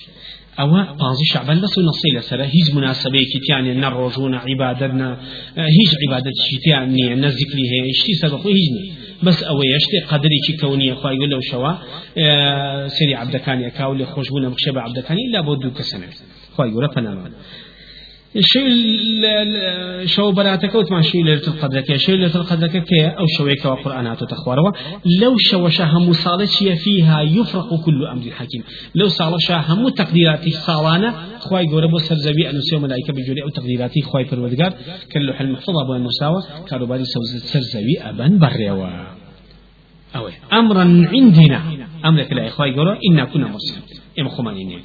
أو 0.61 0.67
بانزي 1.01 1.25
شعبان 1.33 1.61
بس 1.61 1.79
نصي 1.79 2.09
لسرا 2.17 2.45
هيج 2.45 2.75
مناسبة 2.75 3.23
كتيان 3.35 3.81
نروجون 3.81 4.35
عبادتنا 4.35 5.21
هيج 5.57 5.91
عبادة 6.09 6.31
شتيان 6.51 7.21
نذكري 7.21 7.65
هي 7.73 7.91
اشتي 7.91 8.15
سبق 8.15 8.47
هيجني 8.47 8.93
بس 9.23 9.43
أو 9.43 9.63
يشتي 9.63 9.99
قدري 10.09 10.39
كي 10.47 10.53
كوني 10.57 10.93
أخوة 10.93 11.13
يقول 11.13 11.31
له 11.31 11.41
شوا 11.41 11.73
سري 12.89 13.15
عبدكاني 13.15 13.67
أكاولي 13.67 14.07
خوشبونا 14.07 14.49
مخشبة 14.49 14.81
عبدكاني 14.81 15.21
إلا 15.31 15.41
بودو 15.41 15.71
كسنة 15.71 16.07
أخوة 16.53 16.67
يقول 16.67 16.89
فنانا 16.95 17.31
الشيء 18.37 18.67
شو 20.07 20.33
براتك 20.33 20.75
وتمان 20.75 21.03
شيء 21.03 21.25
ليلة 21.25 21.47
القدر 21.49 21.81
كي 21.81 21.99
شيء 21.99 22.15
ليلة 22.15 22.37
القدر 22.37 22.67
كي 22.67 23.07
أو 23.07 23.27
شويك 23.39 23.65
وقرآنات 23.65 24.25
تخواروا 24.25 24.73
لو 25.21 25.37
شو 25.39 25.69
شهم 25.69 26.13
صالة 26.13 26.75
فيها 26.75 27.23
يفرق 27.23 27.85
كل 27.85 28.07
أمر 28.07 28.31
حكيم 28.31 28.63
لو 28.95 29.09
صالة 29.09 29.39
شهم 29.39 29.89
تقديرات 29.89 30.49
صالانة 30.49 31.15
خواي 31.39 31.67
جورب 31.67 31.99
سرزبي 31.99 32.51
أن 32.51 32.61
سيوم 32.61 32.83
ملائكة 32.83 33.13
بجوري 33.13 33.43
أو 33.43 33.49
تقديرات 33.49 33.93
خواي 34.05 34.25
فرودقار 34.25 34.73
كاللوح 35.11 35.41
المحفوظ 35.41 35.75
أبو 35.85 35.95
المساوى 35.95 36.43
كانوا 36.69 36.87
باري 36.87 37.05
سرزبي 37.53 38.01
أبن 38.01 38.39
بريوا 38.39 38.89
أوي 40.17 40.33
أمرا 40.53 41.09
عندنا 41.13 41.63
أمرك 42.05 42.33
لا 42.33 42.49
إخوة 42.49 42.69
جورا 42.69 42.99
إنا 43.11 43.25
كنا 43.25 43.49
مرسلين 43.49 43.83
إما 44.19 44.29
خمانين 44.29 44.83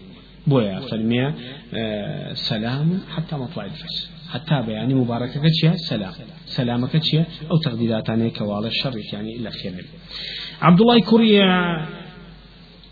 بويا 0.47 0.79
فرمية 0.79 1.35
آه، 1.73 2.33
سلام 2.33 2.99
حتى 3.15 3.35
مطلع 3.35 3.65
الفجر. 3.65 4.07
حتى 4.33 4.63
بيعني 4.67 4.93
مباركة 4.93 5.41
كتشيا 5.41 5.73
سلام. 5.75 6.11
سلامك 6.45 6.89
كتشيا 6.89 7.25
أو 7.51 7.57
تقديرات 7.57 8.09
عنه 8.09 8.29
كوال 8.29 8.65
الشر 8.65 8.93
يعني 9.13 9.35
إلا 9.35 9.49
خير 9.49 9.85
عبد 10.61 10.81
الله 10.81 10.99
كوريا 11.01 11.45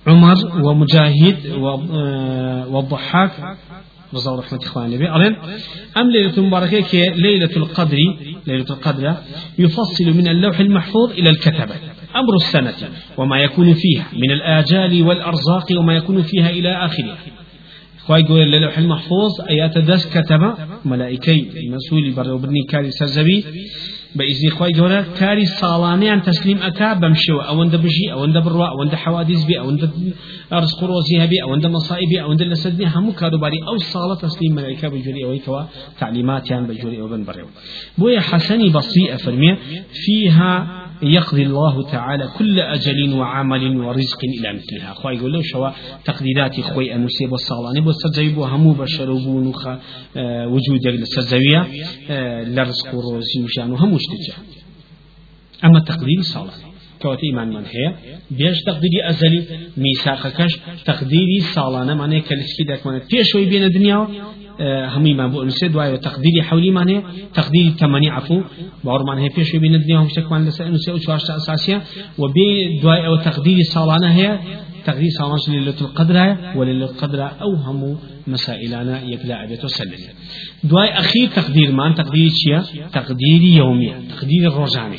عمر 0.07 0.35
ومجاهد 0.67 1.45
آه، 1.45 2.67
والضحاك 2.67 3.31
رضا 4.13 4.35
رحمة 4.39 4.59
إخوان 4.63 4.85
النبي 4.85 5.09
أرين 5.09 5.35
أم 5.97 6.11
ليلة 6.11 6.41
مباركة 6.41 6.97
ليلة 7.15 7.49
القدر 7.57 7.97
ليلة 8.47 8.65
القدر 8.69 9.13
يفصل 9.59 10.05
من 10.05 10.27
اللوح 10.27 10.59
المحفوظ 10.59 11.11
إلى 11.11 11.29
الكتبة 11.29 11.75
أمر 12.15 12.35
السنة 12.35 12.89
وما 13.17 13.37
يكون 13.37 13.73
فيها 13.73 14.05
من 14.13 14.31
الآجال 14.31 15.03
والأرزاق 15.03 15.65
وما 15.79 15.95
يكون 15.95 16.21
فيها 16.21 16.49
إلى 16.49 16.85
آخره. 16.85 17.17
ملائكي 20.85 21.47
مسؤول 21.69 22.11
بربرني 22.11 22.63
كاري 22.69 22.91
سرزبي 22.91 23.45
بإذن 24.15 24.49
خواهي 24.49 24.71
يقول 24.75 25.01
كاري 25.19 25.45
صالاني 25.45 26.09
عن 26.09 26.21
تسليم 26.21 26.57
أكا 26.57 26.93
بمشوا 26.93 27.43
أو 27.43 27.63
أند 27.63 27.75
بجي 27.75 28.11
أو 28.11 28.25
أند 28.25 28.37
بروا 28.37 28.67
أو 28.67 28.83
أند 28.83 28.95
حوادث 28.95 29.43
بي 29.43 29.59
أو 29.59 29.69
أند 29.69 29.89
رزق 30.53 30.83
روزي 30.83 31.27
بي 31.27 31.43
أو 31.43 31.53
أند 31.55 31.65
مصائب 31.65 32.11
أو 32.21 32.31
أند 32.31 32.41
لسدني 32.41 32.87
همو 32.87 33.11
كارو 33.11 33.37
باري 33.37 33.57
أو 33.67 33.77
صالة 33.77 34.15
تسليم 34.15 34.55
ملائكة 34.55 34.87
بجوري 34.87 35.25
أو 35.25 35.39
كوا 35.45 35.61
تعليمات 35.99 36.51
يعني 36.51 36.67
بجوري 36.67 37.01
أو 37.01 37.07
بن 37.07 37.23
بريو 37.23 37.45
بويا 37.97 38.19
حسني 38.19 38.69
بسيئة 38.69 39.15
فرمية 39.15 39.57
فيها 39.93 40.82
يقضي 41.03 41.43
الله 41.43 41.91
تعالى 41.91 42.27
كل 42.37 42.59
أجل 42.59 43.13
وعمل 43.13 43.77
ورزق 43.77 44.19
إلى 44.39 44.53
مثلها. 44.53 44.93
خوي 44.93 45.15
يقول 45.15 45.33
له 45.33 45.41
شوا 45.41 45.69
تقديرات 46.05 46.61
خوي 46.61 46.95
أنسيب 46.95 47.31
والصالاني 47.31 47.79
والسجيب 47.79 48.37
وهمو 48.37 48.71
بشر 48.73 49.09
وبونخ 49.11 49.67
آه، 49.67 50.47
وجود 50.47 50.87
السجوية 50.87 51.67
آه، 52.09 52.43
لرزق 52.43 52.95
وروزي 52.95 53.43
وشان 53.43 53.71
وهمو 53.71 53.95
اشتجاه 53.95 54.35
أما 55.65 55.79
تقدير 55.79 56.19
الصالاني 56.19 56.73
كوات 57.01 57.19
إيمان 57.23 57.47
من 57.47 57.65
هي 57.65 57.95
بيش 58.31 58.57
تقديري 58.65 59.09
أزلي 59.09 59.43
ميثاقكش 59.77 60.59
تقديري 60.85 61.39
صالانة 61.39 61.93
معناه 61.93 62.19
كالسكي 62.19 62.63
داك 62.63 62.87
معناه 62.87 63.01
بيشوي 63.11 63.45
بين 63.45 63.63
الدنيا 63.63 64.07
همي 64.61 65.13
ما 65.13 65.27
بو 65.27 65.43
أنسي 65.43 65.67
دواء 65.67 65.95
تقديري 65.95 66.43
حولي 66.43 66.71
معناه 66.71 67.03
تقديري 67.33 67.69
تمني 67.69 68.09
عفو. 68.09 68.41
باور 68.83 69.03
معناه 69.03 69.29
بيشوي 69.35 69.59
بين 69.59 69.75
الدنيا 69.75 69.99
هم 69.99 70.09
شكوان 70.09 70.45
لسا 70.45 70.67
أنسي 70.67 70.91
أو 70.91 70.97
شوارش 70.97 71.31
أساسية 71.31 71.81
وبي 72.17 72.79
دواء 72.81 73.05
أو 73.05 73.15
تقديري 73.15 73.63
صالانة 73.63 74.11
هي 74.11 74.39
تقدير 74.85 75.09
صالانة 75.19 75.39
ليلة 75.47 75.81
القدر 75.81 76.37
وليلة 76.55 76.85
القدر 76.85 77.21
أو 77.41 77.55
هم 77.55 77.97
مسائلنا 78.27 79.01
يكلا 79.03 79.43
أبيت 79.43 79.65
وسلم 79.65 79.99
دواء 80.63 80.99
أخير 80.99 81.29
تقدير 81.29 81.71
مان 81.71 81.95
تقديري 81.95 82.29
شيا 82.29 82.63
تقديري 82.93 83.53
يومي 83.55 83.93
تقديري 84.09 84.47
الرجاني 84.47 84.97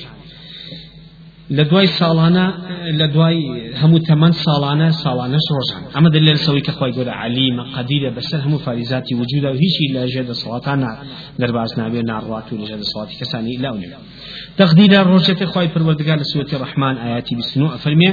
لدواي 1.51 1.87
ساڵانە 1.87 2.47
لە 2.99 3.07
دوای 3.15 3.39
هەموو 3.81 3.99
تەمەند 4.09 4.35
ساڵانە 4.45 4.89
ساڵانەش 5.05 5.47
ڕۆژان 5.57 5.83
ئەمە 5.95 6.09
دلێن 6.15 6.39
سەوەی 6.45 6.63
کە 6.67 6.73
خۆی 6.79 6.93
گەورە 6.97 7.15
علیمە 7.23 7.65
قەدیرە 7.75 8.11
بەسەر 8.17 8.41
هەموو 8.45 8.65
فاریزاتی 8.67 9.15
وجودا 9.15 9.51
و 9.53 9.57
هیچی 9.65 9.87
لە 9.95 10.03
ژێ 10.13 10.23
دەسەڵاتان 10.31 10.81
دەرباز 11.41 11.73
نابێ 11.79 12.03
ناڕات 12.11 12.47
و 12.53 12.57
لەژێ 12.61 12.77
دەسەڵاتی 12.83 13.17
کەسانی 13.21 13.57
لاو 13.65 13.77
نێ 13.81 13.89
تقدير 14.59 14.93
الرجة 15.01 15.47
خواي 15.53 15.69
پروردگار 15.75 16.17
لسورة 16.23 16.51
الرحمن 16.53 16.95
آياتي 17.07 17.35
بسنو 17.37 17.67
أفرمي 17.77 18.11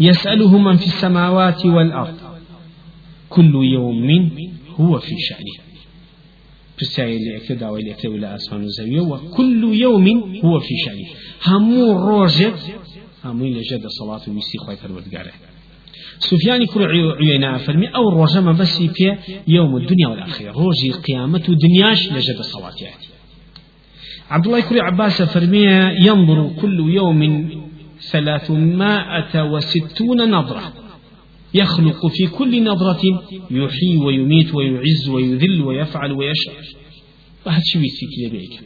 يسأله 0.00 0.58
من 0.58 0.76
في 0.76 0.86
السماوات 0.86 1.66
والأرض 1.66 2.18
كل 3.30 3.54
يوم 3.76 4.30
هو 4.78 4.98
في 4.98 5.14
شأنه. 5.28 5.65
پرسیاری 6.78 7.18
لێکتە 7.26 7.54
داوای 7.62 7.82
لێکتە 7.88 8.06
لە 8.22 8.28
ئاسمان 8.34 8.64
و 8.64 8.70
زەویە 8.78 9.02
و 9.10 9.12
كل 9.36 9.62
يوم 9.84 10.06
هو 10.44 10.60
في 10.66 10.74
شأنه. 10.84 11.06
هەموو 11.48 11.86
ڕۆژێک 12.06 12.58
هەمووی 13.26 13.52
لەژێ 13.58 13.78
دەسەڵات 13.84 14.22
و 14.28 14.32
ویستی 14.36 14.58
خۆی 14.64 14.76
پەروەردگارە 14.82 15.34
سفيان 16.18 16.66
كل 16.66 16.82
عيينا 17.20 17.58
فرمي 17.58 17.88
أو 17.88 18.08
الرجم 18.08 18.52
بس 18.52 18.82
في 18.82 19.16
يوم 19.48 19.76
الدنيا 19.76 20.08
والآخرة. 20.08 20.50
روجي 20.50 20.90
قيامة 20.92 21.38
دنياش 21.38 22.12
لجد 22.12 22.38
الصلاة 22.38 22.74
يعني. 22.80 23.06
عبد 24.30 24.46
الله 24.46 24.60
كل 24.60 24.80
عباس 24.80 25.22
فرمي 25.22 25.66
ينظر 26.08 26.50
كل 26.60 26.78
يوم 26.90 27.50
ثلاثمائة 28.12 29.44
وستون 29.52 30.30
نظرة. 30.30 30.72
يخلق 31.54 32.06
في 32.06 32.26
كل 32.26 32.64
نظرة 32.64 33.02
يحيي 33.50 33.96
ويميت 33.96 34.54
ويعز 34.54 35.08
ويذل 35.08 35.62
ويفعل 35.62 36.12
ويشاء. 36.12 36.54
وهذا 37.46 37.62
شو 37.72 37.78
يسيك 37.78 38.10
لبيك 38.26 38.60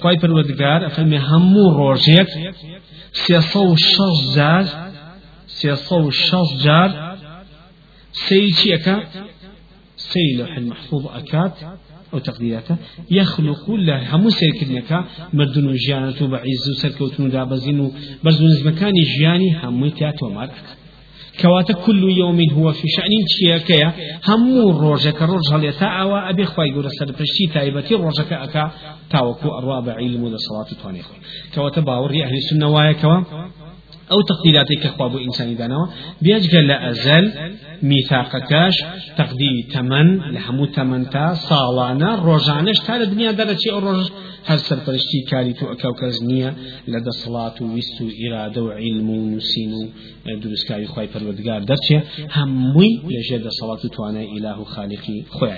خواهی 0.00 0.16
پروردگار 0.16 0.84
افرمی 0.84 1.16
همو 1.16 1.70
روژیک 1.78 2.28
سیصو 3.12 3.76
شش 3.76 4.34
جار 4.36 4.64
سيصو 5.46 6.10
شش 6.10 6.62
جار 6.64 7.16
سيشي 8.12 8.74
أكا 8.74 9.02
سي 9.96 10.36
لوح 10.36 10.56
المحفوظ 10.56 11.06
أكاد 11.06 11.52
أو 12.14 12.18
تقديراته 12.18 12.76
يخلق 13.10 13.70
له 13.70 14.16
هم 14.16 14.30
سيركنك 14.30 15.04
مردن 15.32 15.72
جيانة 15.72 16.26
بعز 16.26 16.64
سركوتن 16.82 17.30
دابزين 17.30 17.92
برزون 18.24 18.48
مكان 18.64 18.92
جياني 18.92 19.56
هم 19.62 19.88
تياتو 19.88 20.28
مارك 20.28 20.54
كواتا 21.40 21.72
كل 21.72 22.10
يوم 22.18 22.40
هو 22.52 22.72
في 22.72 22.88
شأن 22.88 23.12
شيكيا 23.28 23.92
هم 24.28 24.68
روجك 24.78 25.22
روج 25.22 25.52
هل 25.52 25.64
يتاوى 25.64 26.30
أبي 26.30 26.44
خواي 26.44 26.72
قول 26.72 26.90
سرپشتي 26.90 27.46
تايبتي 27.54 27.94
روجك 27.94 28.32
أكا. 28.32 28.70
تاوكو 29.10 29.48
أرواب 29.58 29.88
علم 29.88 30.24
وصلاة 30.24 30.82
توانيخ. 30.82 31.06
كواتا 31.54 31.80
باوري 31.80 32.24
أهل 32.24 32.34
السنة 32.36 32.68
وايا 32.68 32.92
كوا 32.92 33.20
أو 34.12 34.20
تقديراتي 34.20 34.74
كخواب 34.74 35.16
إنساني 35.16 35.54
دانوا 35.54 35.86
بيجل 36.22 36.66
لا 36.66 36.90
أزل 36.90 37.32
ميثاقكاش 37.82 38.76
تقدير 39.18 39.54
تمن 39.72 40.18
لحمو 40.34 40.64
تمن 40.66 41.10
تا 41.10 41.34
صالانا 41.34 42.14
روجانش 42.14 42.78
تا 42.86 42.96
الدنيا 42.96 43.30
درجة 43.30 43.78
الروج 43.78 44.10
هر 44.46 44.56
سرپرشتي 44.56 45.20
كاري 45.30 45.52
تو 45.52 45.72
أكاو 45.72 45.92
كزنية 45.92 46.54
لدى 46.88 47.10
صلاة 47.10 47.54
ويستو 47.60 48.08
إرادة 48.26 48.62
وعلم 48.62 49.10
ونسين 49.10 49.72
دروسكاوي 50.42 50.86
خواي 50.86 51.08
پروردگار 51.08 51.64
درچه 51.64 52.02
هموي 52.30 52.88
لجد 53.04 53.48
صلاة 53.48 53.82
توانا 53.92 54.22
إله 54.22 54.64
خالقي 54.64 55.22
خويا 55.30 55.56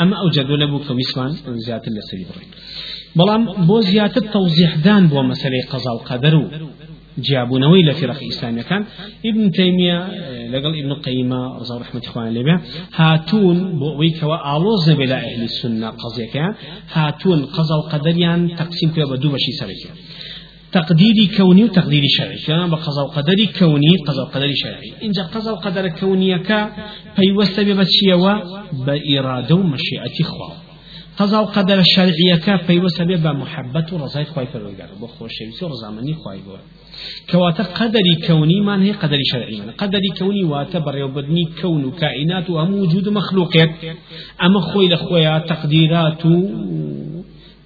أما 0.00 0.16
أو 0.16 0.30
جدول 0.30 0.62
أبو 0.62 0.78
كويسمان 0.78 1.32
زيادة 1.66 1.92
لسري 1.92 2.26
بلام 3.16 3.66
بو 3.66 3.80
زيادة 3.80 4.32
توضيح 4.32 4.76
دان 4.76 5.08
بو 5.08 5.22
مسألة 5.22 5.66
قضاء 5.70 5.94
القدر 5.94 6.34
جابونەوەی 7.26 7.82
لە 7.88 7.92
فێرەخ 7.98 8.18
ئیسلامیەکان. 8.28 8.82
ابن 9.28 9.44
تەیمیە 9.58 9.98
لەگەڵ 10.52 10.72
ابن 10.80 10.92
قەیمە 11.06 11.42
ڕزا 11.60 11.74
ڕحمەتی 11.82 12.08
خوان 12.12 12.28
لێبێ. 12.36 12.54
هاتوون 12.98 13.58
بۆ 13.78 13.88
ئەوەی 13.94 14.12
کەوە 14.18 14.36
ئاڵۆز 14.46 14.82
نەبێ 14.90 15.06
لە 15.12 15.16
ئەهلی 15.22 15.48
سنە 15.58 15.88
قەزیەکەیان 16.00 16.54
هاتوون 16.94 17.40
قەزا 17.54 17.76
و 17.78 17.84
قەدەریان 17.92 18.40
تەقسیم 18.58 18.90
کرد 18.94 19.08
بە 19.12 19.16
دوو 19.22 19.32
بەشی 19.34 19.52
تقديري 20.72 21.26
كوني 21.36 21.64
وتقديري 21.64 22.08
شرعي 22.08 22.38
كان 22.46 22.70
بقضاء 22.70 23.04
وقدري 23.04 23.46
كوني 23.46 23.96
قضاء 24.06 24.26
وقدري 24.26 24.56
شرعي 24.56 24.92
إن 25.02 25.10
جاء 25.10 25.26
قضاء 25.26 25.54
وقدر 25.54 25.88
كوني 25.88 26.38
كا 26.38 26.72
فيوست 27.16 27.60
ببتشيوا 27.60 28.34
بإرادة 28.86 29.54
ومشيئة 29.54 30.16
خواه 31.18 31.28
قضاء 31.28 31.42
وقدر 31.42 31.78
الشرعية 31.78 32.36
كا 32.44 32.56
فيوست 32.56 33.02
بمحبة 33.02 33.86
ورزاية 33.92 34.24
خواهي 34.24 34.46
فرقار 34.46 34.88
بخوش 35.02 35.32
شويسي 35.38 35.64
ورزامني 35.64 36.14
خواهي 36.14 36.38
بوا 36.46 36.58
كواتا 37.30 37.62
قدري 37.62 38.14
كوني 38.26 38.60
ما 38.60 38.82
هي 38.82 38.92
قدري 38.92 39.24
شرعي 39.32 39.60
من 39.60 39.70
قدري 39.70 40.08
كوني 40.18 40.44
واتا 40.44 40.78
بريوبدني 40.78 41.44
كون 41.60 41.90
كائنات 41.90 42.50
وهم 42.50 42.74
وجود 42.74 43.08
مخلوقات 43.08 43.70
أما 44.42 44.60
خوي 44.60 44.88
لخويا 44.88 45.38
تقديرات 45.38 46.22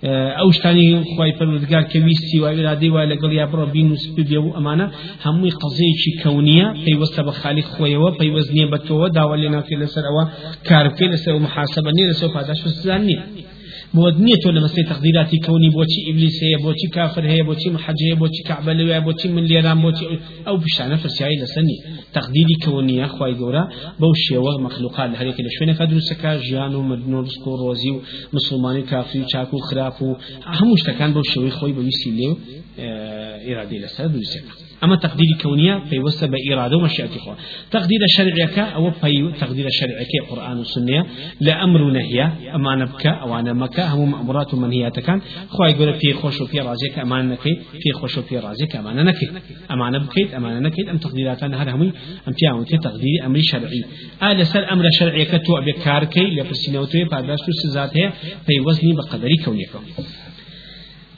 ئەو 0.03 0.49
شتانی 0.57 0.87
خی 1.15 1.33
پەرودگار 1.39 1.85
کە 1.91 1.99
ویستی 2.07 2.39
و 2.41 2.47
ئرادەی 2.47 2.91
وای 2.95 3.07
لەگەڵ 3.13 3.33
یا 3.41 3.47
بڕە 3.53 3.67
بین 3.75 3.89
و 3.93 3.97
سپێ 4.05 4.37
و 4.45 4.55
ئەمانە 4.57 4.87
هەمووی 5.25 5.53
قەزەیەکی 5.61 6.13
کەونیە 6.23 6.67
پەیوەستە 6.85 7.23
بە 7.27 7.33
خالی 7.41 7.63
خۆیەوە 7.73 8.11
پەیوەست 8.19 8.51
نییە 8.55 8.69
بە 8.73 8.79
تۆوە 8.87 9.09
داوا 9.17 9.37
لێ 9.43 9.49
ناکەی 9.57 9.79
لەسەر 9.83 10.05
ئەوە 10.09 10.25
کارکەی 10.69 11.09
لەسەر 11.13 11.35
محاسبە 11.47 11.91
نیە 11.97 12.07
لەسەر 12.11 12.29
پاداش 12.35 12.61
سزان 12.77 13.03
نییە. 13.09 13.23
بود 13.97 14.15
نییە 14.25 14.39
تۆ 14.43 14.49
لە 14.57 14.61
مەسەی 14.65 14.85
تەقدیراتی 14.91 15.39
کەونی 15.47 15.71
بۆچی 15.77 16.01
ئیبلیس 16.07 16.37
هەیە 16.45 16.59
بۆچی 16.65 16.89
کافر 16.97 17.25
هەیە 17.33 17.45
بۆچی 17.49 17.69
محەج 17.77 17.99
هەیە 18.07 18.17
بۆچی 18.23 18.43
کعبە 18.49 18.73
لەوێ 18.79 18.99
بۆچی 19.07 19.27
من 19.37 19.45
لێران 19.51 19.79
بۆچی 19.85 20.05
ئەو 20.47 20.57
پیشانە 20.65 20.97
فرسیایی 21.03 21.39
لەسەر 21.43 21.65
نی 21.69 21.79
تەقدیری 22.17 22.57
کەونیە 22.65 23.07
خی 23.15 23.33
گەورە 23.41 23.65
بەو 24.01 24.13
شێوە 24.27 24.53
مەخلوقات 24.67 25.09
لە 25.13 25.17
هەرێکی 25.21 25.43
لە 25.47 25.51
شوێنەکە 25.57 25.85
دروستەکە 25.91 26.31
ژیان 26.47 26.73
و 26.75 26.83
مدن 26.91 27.13
و 27.15 27.25
ڕست 27.27 27.45
و 27.49 27.53
ڕۆزی 27.63 27.91
و 27.95 27.99
مسلمانی 28.37 28.83
کافری 28.91 29.21
و 29.23 29.27
چاک 29.33 29.51
و 29.55 29.59
أما 34.85 34.97
تقدير 34.97 35.27
كونية 35.43 35.83
في 35.91 35.99
وسط 35.99 36.29
بإرادة 36.29 36.77
ومشيئة 36.77 37.17
إخوة 37.17 37.37
تقدير 37.71 37.99
شرعك 38.17 38.59
أو 38.59 38.91
في 38.91 39.33
تقدير 39.41 39.67
شرعك 39.71 40.31
قرآن 40.31 40.59
والسنة 40.59 41.07
لأمر 41.41 41.91
نهي 41.91 42.31
أما 42.55 42.75
نبكى 42.75 43.09
أو 43.09 43.39
أنا 43.39 43.53
مكة 43.53 43.95
هم 43.95 44.11
مأمورات 44.11 44.55
ومنهيات 44.55 45.01
كان. 45.01 45.21
خوا 45.49 45.67
يقول 45.67 45.95
في 45.95 46.13
خوش 46.13 46.41
وفي 46.41 46.61
رازك 46.61 46.99
أما 46.99 47.23
نكي. 47.23 47.55
في 47.83 47.93
خوش 47.93 48.19
وفي 48.19 48.39
رازك 48.39 48.77
أما 48.77 49.03
نكي. 49.03 49.31
أما 49.71 49.91
نبكيت 49.91 50.35
أما 50.35 50.61
نكيت. 50.61 50.89
أم 50.89 50.99
تقديرات 50.99 51.45
هذا 51.45 51.71
هم 51.71 51.93
أم 52.29 52.33
تياون 52.33 52.65
تقدير 52.65 53.27
أمر 53.27 53.39
شرعي. 53.43 53.85
آل 54.23 54.47
سر 54.47 54.73
أمر 54.73 54.85
شرعي 54.99 55.25
كتو 55.25 55.61
بكاركي 55.67 56.21
لبرسينوتوي 56.21 57.05
بعد 57.05 57.37
سزات 57.63 57.97
هي 57.97 58.13
في 58.47 58.61
وزني 58.61 58.93
بقدر 58.93 59.29
كونيك 59.45 59.71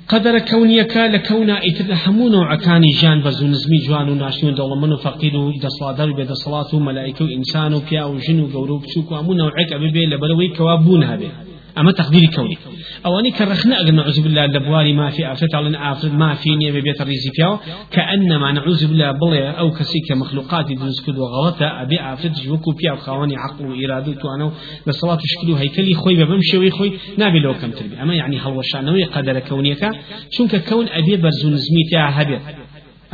قدر 0.08 0.38
كونيك 0.38 0.96
لكونا 0.96 1.60
إتر 1.66 1.94
همون 2.06 2.34
وعكاني 2.34 2.90
جان 3.02 3.20
بزو 3.22 3.46
نزمي 3.46 3.78
جوان 3.88 4.08
وناشيون 4.08 4.54
دولة 4.54 4.74
منو 4.80 4.96
فقير 4.96 5.36
ودصادر 5.36 6.12
بيد 6.12 6.32
صلاة 6.32 6.74
وملائكة 6.74 7.24
وإنسان 7.24 7.74
وبيا 7.74 8.04
وجن 8.04 8.40
وقورو 8.40 8.78
بسوك 8.78 9.12
وأمون 9.12 9.40
وعك 9.40 9.72
أبي 9.72 9.90
بي 9.90 10.06
لبلوي 10.06 10.48
كوابون 10.56 11.04
هذه 11.04 11.30
أما 11.78 11.92
تقديري 11.92 12.26
كوني. 12.26 12.58
أو 13.06 13.18
أني 13.18 13.30
كرخنا 13.30 13.76
أقل 13.76 13.94
نعوذ 13.94 14.22
بالله 14.22 14.46
لبواري 14.46 14.92
ما 14.92 15.10
في 15.10 15.32
آفرت 15.32 15.54
على 15.54 15.78
آفرت 15.92 16.12
ما 16.12 16.34
في 16.34 16.56
نية 16.56 16.72
ببيت 16.72 17.00
الريزي 17.00 17.30
فيها 17.34 17.60
كأنما 17.90 18.52
نعوذ 18.52 18.86
بالله 18.86 19.10
بلي 19.12 19.50
أو 19.50 19.70
كسيك 19.70 20.12
مخلوقات 20.12 20.70
يدرس 20.70 21.00
كد 21.06 21.18
وغلطة 21.18 21.82
أبي 21.82 22.00
آفرت 22.00 22.40
جوكو 22.44 22.72
بيا 22.72 22.92
وخواني 22.92 23.36
عقل 23.36 23.66
وإرادة 23.66 24.20
وأنا 24.24 24.52
لصلاة 24.86 25.18
شكله 25.24 25.60
هيكلي 25.60 25.94
خوي 25.94 26.24
بمشي 26.24 26.56
ويخوي 26.58 26.92
نابي 27.18 27.38
لو 27.38 27.54
كم 27.54 27.70
تربي. 27.70 28.02
أما 28.02 28.14
يعني 28.14 28.40
هو 28.44 28.60
الشعنوي 28.60 29.04
قدر 29.04 29.38
كونيك 29.38 29.88
شنك 30.30 30.68
كون 30.68 30.88
أبي 30.88 31.16
برزون 31.16 31.56
زميتها 31.56 32.22
هبيت 32.22 32.63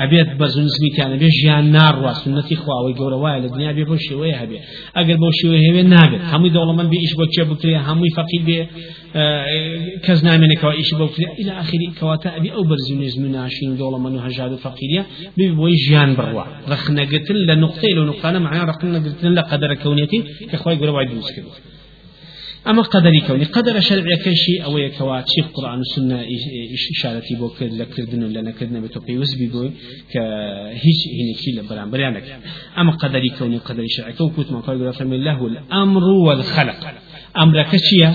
ئەبێت 0.01 0.29
بە 0.39 0.47
زونزمیتیانە 0.55 1.17
بێ 1.23 1.29
ژیان 1.39 1.65
ناڕوا 1.77 2.13
سنەتی 2.23 2.57
خواوەی 2.63 2.95
گەورە 2.99 3.19
وایە 3.23 3.41
لە 3.45 3.49
دنیا 3.55 3.73
بێ 3.77 3.85
بۆ 3.91 3.97
شێوەیە 4.07 4.37
هەبێ 4.43 4.59
ئەگەر 4.97 5.17
بۆ 5.23 5.29
شێوە 5.39 5.59
هەوێ 5.67 5.83
نابێت 5.95 6.23
هەمووی 6.31 6.53
دەوڵەمەند 6.57 6.89
بێ 6.93 6.99
ئیش 7.05 7.13
بۆ 7.19 7.25
چێ 7.35 7.43
بکرێ 7.51 7.75
هەمووی 7.89 8.13
فەقیر 8.19 8.43
بێ 8.49 8.61
کەس 10.05 10.19
نامێنێکەوە 10.29 10.73
ئیش 10.79 10.91
بۆ 10.99 11.05
بکرێ 11.11 11.27
إلى 11.41 11.53
آخری 11.63 11.87
کەواتە 11.99 12.29
ئەبی 12.35 12.51
ئەو 12.57 12.65
بەرزی 12.71 12.95
نێزم 13.01 13.23
و 13.27 13.29
ناشین 13.37 13.71
دەوڵەمەند 13.79 14.15
و 14.17 14.21
هەژاد 14.27 14.51
و 14.53 14.59
فەقیریە 14.65 15.03
بێ 15.37 15.47
بۆی 15.59 15.77
ژیان 15.85 16.11
بڕوا 16.19 16.45
ڕخنەگرتن 16.73 17.39
لە 17.49 17.55
نقطەی 17.65 17.93
لە 17.99 18.03
نقطانە 18.11 18.39
معنی 18.45 18.61
ڕخنەگرتن 18.71 19.33
لە 19.39 19.77
کەونێتی 19.83 20.21
کە 20.51 20.57
خۆی 20.63 20.77
گەورە 20.81 20.93
وای 20.95 21.07
کرد 21.37 21.80
أما 22.69 22.83
قدر 22.83 23.19
كوني 23.27 23.45
قدر 23.45 23.81
شرع 23.81 24.05
كشي 24.25 24.65
أو 24.65 24.79
يكوا 24.79 25.21
شيخ 25.27 25.47
قرآن 25.55 25.79
والسنة 25.79 26.25
إشارتي 26.99 27.35
بو 27.35 27.49
كد 27.49 27.73
لكردن 27.73 28.25
ولا 28.25 28.43
نكردن 28.43 28.81
بتوقي 28.81 29.19
وزبي 29.19 29.47
بو 29.47 29.71
كهيش 30.13 31.01
هنا 31.19 31.33
كيل 31.45 31.69
بران 31.69 31.91
برانك 31.91 32.41
أما 32.79 32.93
قدر 32.93 33.29
كوني 33.39 33.59
قدر 33.59 33.85
شرع 33.89 34.11
كوكوت 34.11 34.53
ما 34.53 34.61
قال 34.61 34.77
الله 34.77 35.17
له 35.17 35.47
الأمر 35.47 36.03
والخلق. 36.05 36.95
أمرك 37.39 37.77
شيا 37.77 38.15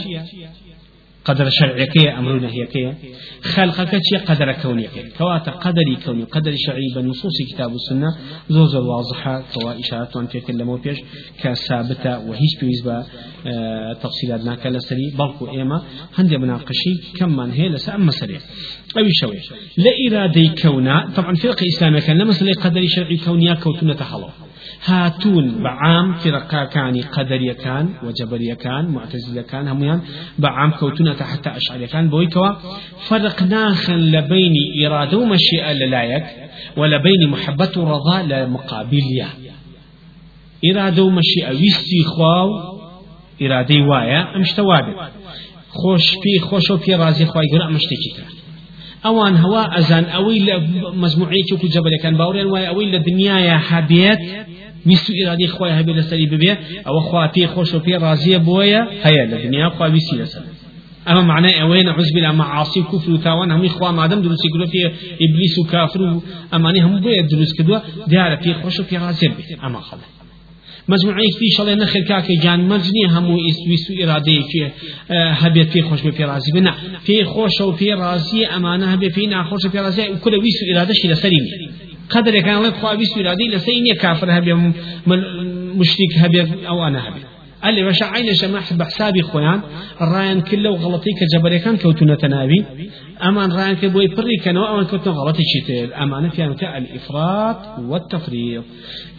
قدر 1.25 1.49
شرعك 1.49 1.97
أمر 1.97 2.39
نهيك 2.39 2.95
خلقك 3.43 3.99
شيء 4.09 4.19
قدر 4.25 4.51
كونيك 4.51 5.13
كواتا 5.17 5.51
قدري 5.51 5.95
كوني 6.05 6.23
قدر 6.23 6.53
شرعي 6.55 6.89
بنصوص 6.95 7.37
كتاب 7.49 7.71
السنة. 7.75 8.09
زوز 8.49 8.75
الواضحة 8.75 9.43
كوا 9.53 9.79
إشارات 9.79 10.15
وان 10.15 10.27
تكلموا 10.27 10.77
بيش 10.77 10.97
كثابتة. 11.41 12.19
وهيش 12.19 12.53
بيزبا. 12.61 13.05
آه 13.47 13.93
تفصيلات 13.93 14.45
ناكا 14.45 14.69
لسري 14.69 15.11
بلقو 15.19 15.47
إيما. 15.47 15.83
هندي 16.15 16.37
مناقشي. 16.37 16.93
كم 17.17 17.35
من 17.37 17.51
هي 17.51 17.69
لسا 17.69 17.95
أما 17.95 18.11
سريع 18.11 18.39
أو 18.97 19.03
شوي. 19.09 19.39
لا 19.77 19.91
إرادي 20.07 20.47
كونا. 20.61 21.09
طبعا 21.15 21.35
فرق 21.35 21.63
إسلامي 21.63 22.01
كان. 22.01 22.17
لما 22.17 22.31
سلي 22.31 22.51
قدري 22.51 22.87
شرعي 22.87 23.17
كونيا 23.17 23.53
كوتونة 23.53 23.93
تحلو 23.93 24.29
هاتون 24.85 25.63
بعام 25.63 26.13
فرقا 26.13 26.65
كان 26.65 27.01
قدرية 27.01 27.53
كان 27.53 27.89
وجبرية 28.03 28.53
كان 28.53 28.85
معتزلة 28.85 29.41
كان 29.41 29.67
هميان 29.67 30.01
بعام 30.39 30.71
كوتونة 30.71 31.13
حتى 31.13 31.49
أشعرية 31.49 31.85
كان 31.85 32.09
بويكوا 32.09 32.49
فرق 33.07 33.43
ناخا 33.43 33.93
لبين 33.93 34.53
إرادة 34.85 35.17
ومشيئة 35.17 35.73
للايك 35.73 36.23
ولبين 36.77 37.29
محبة 37.29 37.71
ورضا 37.77 38.21
لمقابلية 38.21 39.27
إرادة 40.71 41.03
ومشي 41.03 41.47
أويستي 41.47 42.03
خواو 42.03 42.49
إرادة 43.41 43.75
وايا 43.81 44.35
أمشت 44.35 44.59
وابد 44.59 44.95
خوش 45.69 46.09
في 46.09 46.39
خوش 46.39 46.71
في 46.71 46.95
رازي 46.95 47.25
خواي 47.25 47.45
قرأ 47.53 47.69
أوان 49.05 49.37
هوا 49.37 49.79
أزان 49.79 50.03
أوي 50.03 50.39
مجموعي 50.93 51.41
كو 51.49 51.67
جبل 51.67 51.89
كان 52.03 52.17
باورين 52.17 52.45
واي 52.45 52.67
أوي 52.67 52.91
لدنيا 52.91 53.39
يا 53.39 53.57
حبيت 53.57 54.19
ويستو 54.85 55.13
إرادة 55.25 55.47
خواي 55.47 55.71
هبي 55.71 55.93
لسري 55.93 56.25
ببي 56.25 56.51
أو 56.87 56.99
خواتي 56.99 57.47
خوش 57.47 57.75
في 57.75 57.95
رازي 57.95 58.37
بويا 58.37 58.87
هيا 59.03 59.25
لدنيا 59.25 59.69
خواي 59.69 59.91
ويسي 59.91 60.15
لسري 60.15 60.43
أما 61.09 61.21
معناه 61.21 61.61
أوين 61.61 61.89
عز 61.89 62.11
بلا 62.15 62.31
معاصي 62.31 62.81
كفر 62.81 63.11
وتاوان 63.11 63.51
هم 63.51 63.65
إخوة 63.65 63.91
ما 63.91 64.07
دام 64.07 64.21
دروس 64.21 64.45
يقولوا 64.45 64.67
في 64.67 64.85
إبليس 65.21 65.59
وكافر 65.59 66.21
أماني 66.53 66.81
هم 66.81 66.99
بيا 66.99 67.21
دروس 67.21 67.53
كدوا 67.53 67.79
دار 68.07 68.37
في 68.37 68.53
خوش 68.53 68.81
في 68.81 68.97
رازي 68.97 69.31
أما 69.63 69.79
خلاص 69.79 70.01
مجموعي 70.01 70.24
في 71.39 71.47
شڵێ 71.57 71.75
نەخێر 71.81 72.03
کاکە 72.09 72.43
جان 72.43 72.59
مەجنی 72.69 73.05
هەموو 73.15 73.37
ئیسویست 73.45 73.89
و 73.89 73.93
ئێرادەیەکی 73.99 74.63
هەبێت 75.41 75.67
پێی 75.73 75.83
خۆش 75.87 76.01
بێ 76.05 76.11
پێڕازی 76.17 76.51
بنا 76.55 76.73
پێی 77.05 77.23
خۆشە 77.31 77.63
و 77.69 77.73
پێ 77.79 77.91
ڕازی 78.01 78.41
ئەمانە 78.53 78.85
هەبێ 78.93 79.09
پێی 79.15 79.27
ناخۆشە 79.33 79.69
پێڕازی 79.73 80.01
و 80.13 80.17
کورە 80.23 80.37
ویست 80.43 80.59
و 80.61 80.65
ئێرادەشی 80.69 81.07
لەسەری 81.13 81.41
قدرێکان 82.13 82.57
لێ 82.63 82.71
خوا 82.79 82.91
ویست 82.99 83.13
و 83.15 83.19
ئێرادەی 83.19 83.47
لەسەری 83.55 83.81
نییە 83.85 83.97
کافر 84.03 84.29
هەبێ 84.37 84.53
مشتێک 85.79 86.11
هەبێت 86.23 86.49
ئەوانە 86.69 86.99
هەبێت 87.05 87.34
ئەلێ 87.65 87.81
بەشە 87.87 88.05
عینەشە 88.13 88.47
بەحسابی 88.79 89.23
خۆیان 89.29 89.59
ڕایان 90.11 90.39
کرد 90.47 90.61
لەو 90.65 90.75
غەڵەتی 90.83 91.13
کە 91.19 91.25
جەبەرەکان 91.33 91.75
کەوتونەتە 91.81 92.27
ناوی 92.35 92.61
ئەمان 93.23 93.49
ڕایان 93.57 93.75
کرد 93.79 93.93
بۆی 93.95 94.09
پڕیکەنەوە 94.15 94.67
ئەوان 94.69 94.85
کەوتن 94.91 95.13
غەڵەتێکی 95.19 95.61
تر 95.67 95.87
ئەمانە 95.99 96.29
پیانەکە 96.35 96.67
الإفراط 96.79 97.59
والتفريط. 97.89 98.63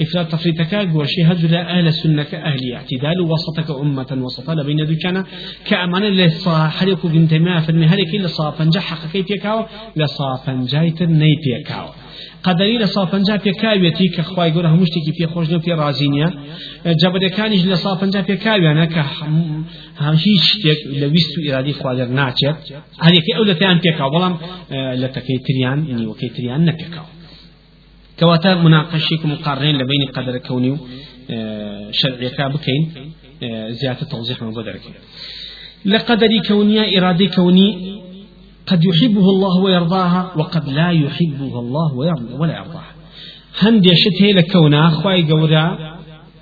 إفراط 0.00 0.26
تفريطك 0.34 0.74
قوشي 0.74 1.22
هجر 1.30 1.52
أهل 1.74 1.86
السنة 1.86 2.26
أهل 2.50 2.62
اعتدال 2.72 3.18
وسطك 3.20 3.68
أمة 3.70 4.10
وسطا 4.26 4.54
لبين 4.54 4.80
ذكنا 4.90 5.24
كأمانة 5.68 6.08
لصاحرك 6.08 7.00
قنتما 7.14 7.60
في 7.60 7.70
المهلك 7.74 8.14
لصافا 8.14 8.64
جحق 8.64 9.12
كيف 9.12 9.30
يكاو 9.30 9.66
لصافا 9.96 10.52
جايتر 10.72 11.06
نيت 11.06 11.44
يكاو 11.46 11.88
قدری 12.46 12.78
لە 12.82 12.88
ساپنجا 12.96 13.36
پێکاوێتی 13.44 14.08
کە 14.14 14.22
خخوای 14.28 14.50
گەورە 14.54 14.68
هەموو 14.72 14.86
شتێکی 14.90 15.12
پێخۆش 15.18 15.46
و 15.52 15.60
پێ 15.64 15.74
ڕازینە 15.80 16.28
جەبەرەکانیش 17.00 17.62
لە 17.72 17.76
ساپنجا 17.84 18.20
پێکاویانە 18.28 18.86
کە 18.94 19.02
هیچ 20.24 20.42
شتێک 20.52 20.78
لە 21.00 21.06
ویست 21.14 21.32
و 21.38 21.40
ئیرادی 21.46 21.72
خوادر 21.80 22.08
ناچێت. 22.18 22.56
هەرێکی 23.04 23.32
ئەو 23.36 23.44
لەتیان 23.50 23.78
پێکاو 23.84 24.10
بەڵام 24.14 24.34
لە 25.02 25.08
تەکەی 25.16 25.38
تریان 25.46 25.78
نیوەکەی 25.98 26.30
تریان 26.36 26.60
نەپێکاو. 26.68 27.08
کەواتە 28.18 28.50
مناقشێک 28.64 29.20
و 29.24 29.28
مقارنین 29.34 29.76
لە 29.80 29.84
بینی 29.90 30.06
قەدرە 30.16 30.40
کەونی 30.46 30.70
و 30.74 30.78
شەرعیەکە 31.98 32.46
بکەین. 32.54 32.84
زیاتر 33.80 34.06
تەوزیحمان 34.12 34.52
بۆ 34.56 34.62
دەرەکەین 34.68 34.96
لە 35.92 35.98
قەدەری 36.08 36.40
کەونیە 36.48 36.84
ئیرادەی 36.92 37.28
کەونی 37.36 37.70
قد 38.66 38.80
يحبه 38.84 39.26
الله 39.34 39.54
ويرضاها 39.64 40.32
وقد 40.36 40.68
لا 40.68 40.90
يحبه 40.90 41.52
الله 41.62 41.94
ولا 42.40 42.54
يرضاها. 42.60 42.96
هەندێ 43.62 43.94
شت 44.02 44.16
هەیە 44.22 44.34
لە 44.38 44.44
کەونا 44.52 44.84
خی 44.98 45.20
گەورە 45.30 45.66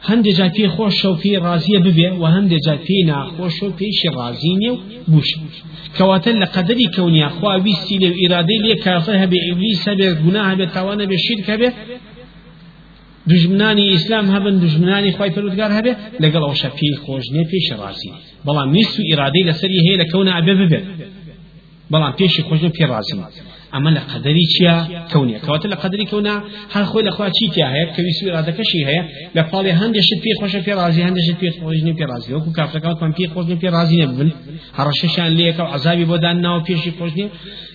هەندێ 0.08 0.32
جا 0.38 0.48
پێی 0.54 0.68
خۆشە 0.74 1.08
و 1.12 1.16
پێی 1.22 1.36
ڕازیە 1.44 1.78
ببێ 1.86 2.08
و 2.20 2.24
هەندێ 2.34 2.58
جا 2.66 2.74
پێی 2.86 3.02
ناخۆش 3.10 3.56
و 3.62 3.72
پێیشی 3.78 4.10
ڕازینێ 4.18 4.70
و 4.72 4.78
بوش 5.12 5.28
کەواتە 5.96 6.30
لە 6.42 6.46
قەدەری 6.54 6.86
کەونیا 6.96 7.28
خوا 7.36 7.52
ویستی 7.64 7.96
لێ 8.02 8.08
و 8.12 8.16
ئیرادەی 8.20 8.60
لێ 8.64 8.74
کافر 8.84 9.16
هەبێ 9.22 9.38
ئیبلیس 9.46 9.80
هەبێ 9.90 10.06
گونا 10.22 10.42
هەبێت 10.50 10.70
تاوانە 10.76 11.04
بێ 11.10 11.18
شیر 11.24 11.40
هەبێ 11.50 11.68
دژمنانی 13.30 13.84
ئیسلام 13.92 14.26
هەبن 14.34 14.54
دژمنانی 14.64 15.12
خی 15.16 15.30
پەرودگار 15.34 15.70
هەبێ 15.78 15.92
لەگەڵ 16.22 16.42
ئەوشە 16.46 16.70
پێی 16.78 16.94
خۆش 17.04 17.24
نیە 17.34 17.44
پێشی 17.50 17.74
ڕازی 17.80 18.12
بەڵام 18.46 18.68
نیست 18.76 18.94
و 18.98 19.02
ئیرادەی 19.08 19.44
لەسەری 19.48 19.80
هەیە 19.86 19.96
لە 20.02 20.06
کەونا 20.12 20.32
ئەبێ 20.38 20.54
ببێت 20.60 20.84
بەڵام 21.94 22.12
پێشی 22.18 22.42
خۆشن 22.48 22.70
پێ 22.76 22.84
ڕازم 22.92 23.20
ئەمە 23.74 23.90
لە 23.96 24.02
قەدەری 24.10 24.44
چییە 24.52 24.76
کەونیە. 25.10 25.38
کەواتە 25.44 25.66
لە 25.72 25.76
قەدەری 25.82 26.06
کەونا 26.10 26.36
هەر 26.74 26.84
خۆی 26.90 27.04
لەخوا 27.08 27.26
چیتیا 27.36 27.66
هەیە؟ 27.74 27.86
کە 27.94 28.00
ویسوی 28.06 28.30
ڕادەکەشی 28.36 28.82
هەیە؟ 28.88 29.02
لە 29.36 29.42
پاڵی 29.50 29.72
هەندێشت 29.80 30.18
پێ 30.22 30.32
خۆشە 30.40 30.60
پێ 30.66 30.72
ڕازی 30.80 31.02
هەندێشت 31.06 31.36
پێ 31.40 31.48
خۆشنی 31.56 31.94
پێ 31.98 32.04
ڕازی 32.10 32.30
وەکو 32.36 32.50
کافرەکەوتمان 32.58 33.12
پێ 33.16 33.24
خۆشنی 33.32 33.56
پێ 33.62 33.68
ڕازی 33.76 33.96
نەبن 34.02 34.30
هەڕەشەشان 34.78 35.30
لەیەکە 35.38 35.62
و 35.66 35.70
عذابی 35.76 36.04
بۆ 36.10 36.16
دان 36.24 36.36
ناوە 36.44 36.60
پێشی 36.68 36.90
خۆشنی 36.98 37.26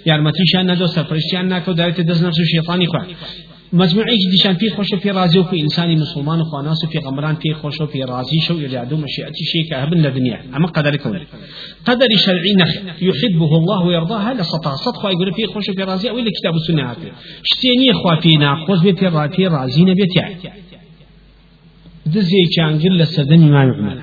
یارمەتیشان 0.10 0.63
نەدۆ 0.71 0.86
سەرپەرشتیان 0.95 1.45
ناکەوت 1.53 1.75
داوێتە 1.79 2.03
دەست 2.10 2.21
نەفس 2.25 2.39
و 2.41 2.45
شێطانی 2.53 2.88
خوا. 2.91 3.01
مجموعي 3.73 4.17
ديشان 4.32 4.55
في 4.55 4.69
خوش 4.69 4.95
في 4.95 5.12
رازي 5.12 5.39
وفي 5.39 5.62
إنساني 5.62 5.95
مسلمان 5.95 6.41
وخواناس 6.41 6.84
وفي 6.84 6.97
غمران 6.99 7.36
في 7.36 7.53
خوش 7.53 7.82
وفي 7.82 8.03
رازي 8.03 8.39
شو 8.41 8.53
إرادو 8.65 8.97
مشيئتي 8.97 9.43
شيء 9.51 9.69
كهبن 9.69 10.01
لدنيا 10.01 10.43
أما 10.55 10.67
قدر 10.67 10.95
كون 10.95 11.19
قدر 11.86 12.08
شرعي 12.25 12.53
نخ. 12.60 12.75
يحبه 13.01 13.58
الله 13.58 13.86
ويرضاها 13.86 14.34
لسطا 14.34 14.75
صدق 14.75 15.05
يقول 15.05 15.34
في 15.34 15.45
خوش 15.45 15.69
في 15.69 15.84
أو 15.84 16.17
إلا 16.19 16.32
كتاب 16.39 16.55
السنة 16.55 16.95
شتيني 17.43 17.93
خوا 17.93 18.15
في 18.21 18.38
ناقوز 18.38 18.88
في 18.88 19.08
راتي 19.08 19.47
رازي 19.47 19.82
نبيت 19.82 20.15
يعني 20.15 20.36
دزي 22.05 22.43
كان 22.55 22.79
قل 22.79 22.97
لسدن 22.97 23.43
إمام 23.43 23.73
عمر. 23.73 24.01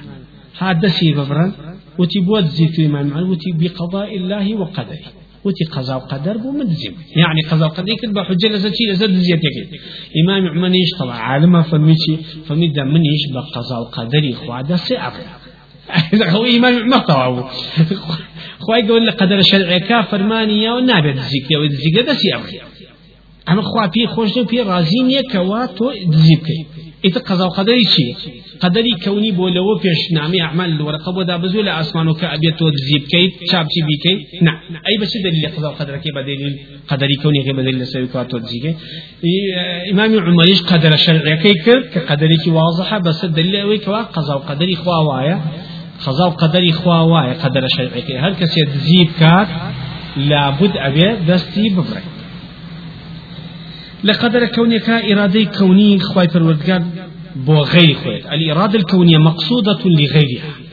هذا 0.59 0.88
سي 0.88 1.12
ببرن. 1.12 1.52
وتبوت 1.98 2.44
زيت 2.44 2.81
إمام 2.81 3.14
عمر 3.14 3.31
وتي 3.31 3.50
بقضاء 3.52 4.16
الله 4.16 4.55
وقدره 4.55 5.07
وتي 5.46 5.64
قضاء 5.64 5.96
وقدر 5.96 6.37
بو 6.37 6.50
مدزم 6.50 6.94
يعني 7.16 7.40
قضاء 7.50 7.68
وقدر 7.68 7.88
يكن 7.88 8.12
بحجة 8.12 8.48
لزتي 8.48 8.85
لزد 8.90 9.11
زيتك 9.11 9.80
إمام 10.24 10.46
عمانيش 10.48 10.88
طبعا 11.00 11.16
عالمة 11.16 11.62
فميشي 11.62 12.16
فميدا 12.46 12.85
منيش 12.85 13.22
بقضاء 13.35 13.80
وقدر 13.80 14.30
إخوة 14.32 14.76
سعر. 14.76 15.12
هو 16.35 16.44
إمام 16.44 16.74
عمر 16.82 16.98
طبعا 16.98 17.50
خواهي 18.59 18.85
يقول 18.85 19.06
لك 19.06 19.14
قدر 19.14 19.38
الشرع 19.38 19.78
كافر 19.78 20.22
مانيا 20.22 20.72
ونابع 20.72 21.11
الزيك 21.11 21.48
والزيك 21.61 22.06
ده 22.06 22.14
سعر. 22.14 22.42
أما 23.48 23.62
خوا 23.62 23.87
في 23.87 24.06
خوش 24.06 24.38
في 24.38 24.61
رازين 24.61 25.11
يكواتو 25.11 25.92
دزيبكي 26.06 26.66
إذا 27.04 27.20
قضاء 27.20 27.46
وقدر 27.46 27.78
شيء. 27.78 28.16
قدري 28.61 28.90
كوني 29.04 29.30
بولو 29.32 29.78
فيش 29.78 30.12
نعمي 30.12 30.42
أعمال 30.42 30.70
الورقة. 30.70 31.12
بودا 31.12 31.37
بزول 31.37 31.68
أسمان 31.68 32.09
وكأبيت 32.09 32.62
وتزيب 32.62 33.02
كي 33.11 33.32
شاب 33.50 33.66
شي 33.70 33.80
بيكي. 33.87 34.42
نعم. 34.42 34.59
أي 34.88 34.96
بس 35.00 35.12
دليل 35.24 35.56
قضاء 35.56 35.72
وقدر 35.72 35.96
كي 35.96 36.11
بدليل 36.11 36.59
قدري 36.88 37.16
كوني 37.22 37.42
كي 37.44 37.52
بدليل 37.52 37.87
سيكوات 37.87 38.35
وتزيب 38.35 38.74
إمام 39.92 40.20
عمريش 40.20 40.62
قدر 40.62 40.92
الشرع 40.92 41.35
كي 41.42 41.54
كر؟ 41.54 41.80
كقدري 41.80 42.37
كي 42.44 42.50
واضحة 42.50 42.98
بس 42.98 43.24
الدليل 43.24 43.56
أوي 43.56 43.78
كوا. 43.78 44.02
قضاء 44.02 44.37
وقدري 44.37 44.76
خوا 44.76 44.98
وايا. 45.09 45.40
قضاء 46.06 46.28
وقدري 46.28 46.72
خوا 46.72 47.00
وايا 47.00 47.32
قدر 47.32 47.64
الشرع 47.64 48.00
كي. 48.06 48.18
هل 48.18 48.35
كسي 48.35 48.61
تزيب 48.64 49.09
كات 49.20 49.48
لابد 50.16 50.72
أبي 50.76 51.16
دستي 51.28 51.68
ببرك. 51.68 52.02
لقدر 54.04 54.46
كونك 54.46 54.90
إرادي 54.90 55.44
كوني 55.44 55.98
خواي 55.98 56.26
پروردگار 56.28 56.82
بو 57.37 57.62
غير 57.62 57.94
خويت 57.94 58.26
الإرادة 58.26 58.78
الكونية 58.78 59.18
مقصودة 59.18 59.78
لغيرها. 59.85 60.65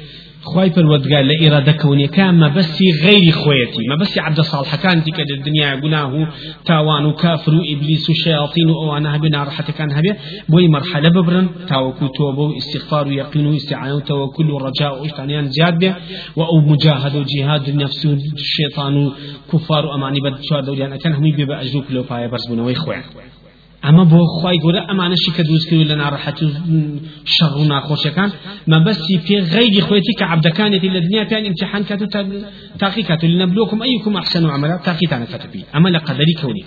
لإرادة 1.21 1.71
كونية 1.71 2.07
كان 2.07 2.35
ما 2.35 2.47
بس 2.47 2.81
غير 3.03 3.31
خويتي 3.31 3.87
ما 3.89 3.95
بس 3.95 4.17
عبد 4.17 4.41
صالح 4.41 4.75
كان 4.75 5.03
تلك 5.03 5.19
الدنيا 5.19 5.75
قناه 5.75 6.27
تاوان 6.65 7.11
كافر 7.11 7.51
إبليس 7.51 8.09
وشياطين 8.09 8.69
وأنا 8.69 9.15
هبنا 9.15 9.43
راحة 9.43 9.63
كان 9.63 9.91
هبه 9.91 10.15
بوي 10.49 10.67
مرحلة 10.67 11.09
ببرن 11.09 11.49
تاوكو 11.69 12.07
توبو 12.07 12.57
استغفار 12.57 13.07
ويقين 13.07 13.45
واستعانة 13.45 13.95
وتوكل 13.95 14.51
ورجاء 14.51 15.01
واشتانيان 15.01 15.47
زياد 15.47 15.79
به 15.79 15.95
وأو 16.35 16.59
مجاهد 16.61 17.15
وجهاد 17.15 17.69
النفس 17.69 18.05
الشيطان 18.33 19.11
كفار 19.53 19.95
أماني 19.95 20.19
بد 20.19 20.41
شوار 20.43 20.63
دوريان 20.63 20.93
أكن 20.93 21.13
همي 21.13 21.31
بيبقى 21.31 21.61
أجوك 21.61 21.85
لو 21.89 22.03
فايا 22.03 22.27
برزبنا 22.27 22.63
ويخوان 22.63 23.01
ئەمە 23.85 24.03
بۆ 24.11 24.21
خی 24.37 24.57
گەورە 24.63 24.81
ئەمانەشی 24.89 25.31
کە 25.35 25.41
دروستکردو 25.47 25.89
لە 25.91 25.95
ناڕەحەت 26.01 26.37
و 26.43 26.47
شەڕ 27.35 27.53
و 27.59 27.63
ناخۆشیەکان 27.71 28.29
مەبەستی 28.71 29.17
پێ 29.25 29.37
غیری 29.53 29.81
خۆەتی 29.87 30.13
کە 30.19 30.25
عبدەکانێتی 30.33 30.89
لە 30.95 30.99
دنیا 31.05 31.23
پیان 31.29 31.45
امتحان 31.45 31.83
کات 31.89 32.01
و 32.01 32.07
تاقی 32.79 33.03
کات 33.09 33.23
لنبلوكم 33.23 33.81
أيكم 33.81 34.17
أحسن 34.17 34.45
عملا. 34.55 34.77
تاقیتانە 34.87 35.25
کاتبی 35.31 35.61
ئەمە 35.73 35.89
لە 35.95 35.99
قەدەری 36.07 36.35
کەونی 36.41 36.65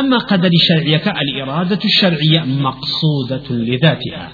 أما 0.00 0.18
قدر 0.18 0.50
شرعيك 0.68 1.06
الإرادة 1.22 1.78
الشرعية 1.84 2.40
مقصودة 2.66 3.46
لذاتها. 3.50 4.28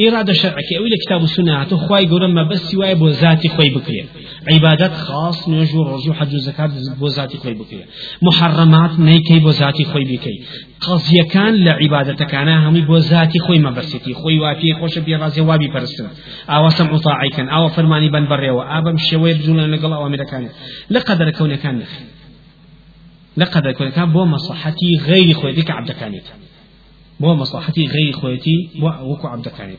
إرادة 0.00 0.32
شرعك 0.32 0.68
أو 0.78 0.84
كتاب 1.06 1.22
السنة 1.22 1.64
خواي 1.64 2.06
قرم 2.06 2.34
ما 2.34 2.42
بس 2.42 2.60
سواي 2.70 2.94
بو 2.94 3.08
ذاتي 3.08 3.48
خوي 3.48 3.70
بكري 3.70 4.04
عبادات 4.52 4.92
خاص 4.92 5.48
نجو 5.48 5.82
رجو 5.82 6.12
حج 6.12 6.36
زكاة 6.36 6.70
بو 7.00 7.08
ذاتي 7.08 7.38
خوي 7.38 7.54
بكري 7.54 7.84
محرمات 8.22 8.98
نيكي 8.98 9.38
بو 9.38 9.50
ذاتي 9.50 9.84
خوي 9.84 10.04
بكري 10.04 10.40
قضية 10.80 11.22
كان 11.30 11.64
لعبادة 11.64 12.24
كان 12.24 12.48
همي 12.48 12.80
بو 12.80 12.96
ذاتي 12.96 13.38
خوي 13.38 13.58
ما 13.58 13.70
برستي 13.70 14.14
خوي 14.14 14.38
وافي 14.38 14.74
خوش 14.74 14.98
بي 14.98 15.16
رازي 15.16 15.40
وابي 15.40 15.68
برسن 15.68 16.08
أو 16.50 16.68
سمع 16.68 16.98
كان 17.36 17.48
أو 17.48 17.68
فرماني 17.68 18.08
بن 18.08 18.28
بري 18.28 18.50
وآبم 18.50 18.96
شوير 18.96 19.36
جونا 19.36 19.62
لقل 19.62 19.92
أوامر 19.92 20.24
كان 20.24 20.48
لقدر 20.90 21.30
كون 21.30 21.54
كان 21.54 21.82
لقدر 23.36 23.72
كون 23.72 23.88
كان 23.88 24.12
بو 24.12 24.24
مصلحتي 24.24 24.96
غير 25.06 25.34
خويتي 25.34 25.62
كعبد 25.62 25.90
كانت 25.90 26.24
بو 27.20 27.34
مصلحتي 27.34 27.86
غير 27.86 28.12
خويتي 28.12 28.70
وكو 28.82 29.28
عبد 29.28 29.48
كانت 29.48 29.78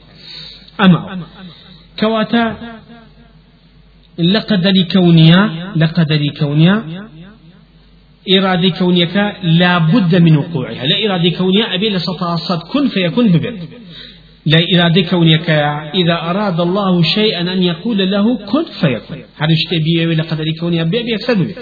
أما 0.82 1.20
كواتا 2.00 2.58
لقدر 4.18 4.74
كونيا 4.94 5.72
لقدر 5.76 6.28
كونيا 6.40 7.08
إرادة 8.30 8.70
كونيك 8.70 9.16
لا 9.44 9.78
بد 9.78 10.16
من 10.16 10.38
وقوعها. 10.38 10.86
لا 10.86 11.06
إرادة 11.06 11.30
كونية 11.38 11.76
أبي 11.76 11.90
لسطاصد 11.90 12.60
كن 12.72 12.88
فيكون 12.88 13.28
ببر 13.28 13.58
لا 14.46 14.60
إرادة 14.76 15.02
كونيك 15.02 15.50
إذا 15.96 16.14
أراد 16.14 16.60
الله 16.60 17.04
شيئا 17.04 17.42
أن 17.42 17.64
يقول 17.64 18.12
له 18.12 18.38
كن 18.38 18.64
فيكون 18.64 19.18
هذا 19.38 20.08
ولا 20.08 20.24
قدر 20.24 20.46
كونية 20.60 20.82
أبي 20.82 21.00
أبي 21.00 21.16
أكثر 21.16 21.34
ببر 21.34 21.54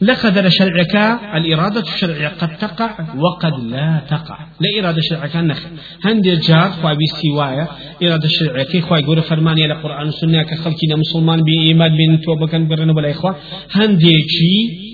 لقدر 0.00 0.48
شرعك. 0.48 0.96
الإرادة 1.34 1.80
الشرعية 1.80 2.28
قد 2.28 2.56
تقع 2.56 2.90
وقد 3.16 3.52
لا 3.70 4.02
تقع. 4.10 4.38
لا 4.60 4.80
إرادة 4.80 5.00
شرعك 5.10 5.36
النخ 5.36 5.60
هند 6.04 6.28
جار 6.28 6.70
خوا 6.70 6.92
بسوايا 6.92 7.68
إرادة 8.02 8.28
شرعية 8.28 8.80
خوا 8.80 8.98
يقول 8.98 9.22
فرمانية 9.22 9.66
لقرآن 9.66 10.06
والسنة 10.06 10.42
كخلقنا 10.42 10.96
مسلمان 10.96 11.42
بإيمان 11.42 11.96
بين 11.96 12.20
توبكا 12.20 12.58
برنا 12.58 12.92
بلا 12.92 13.10
إخوة 13.10 13.36
هند 13.72 14.02
شي 14.36 14.87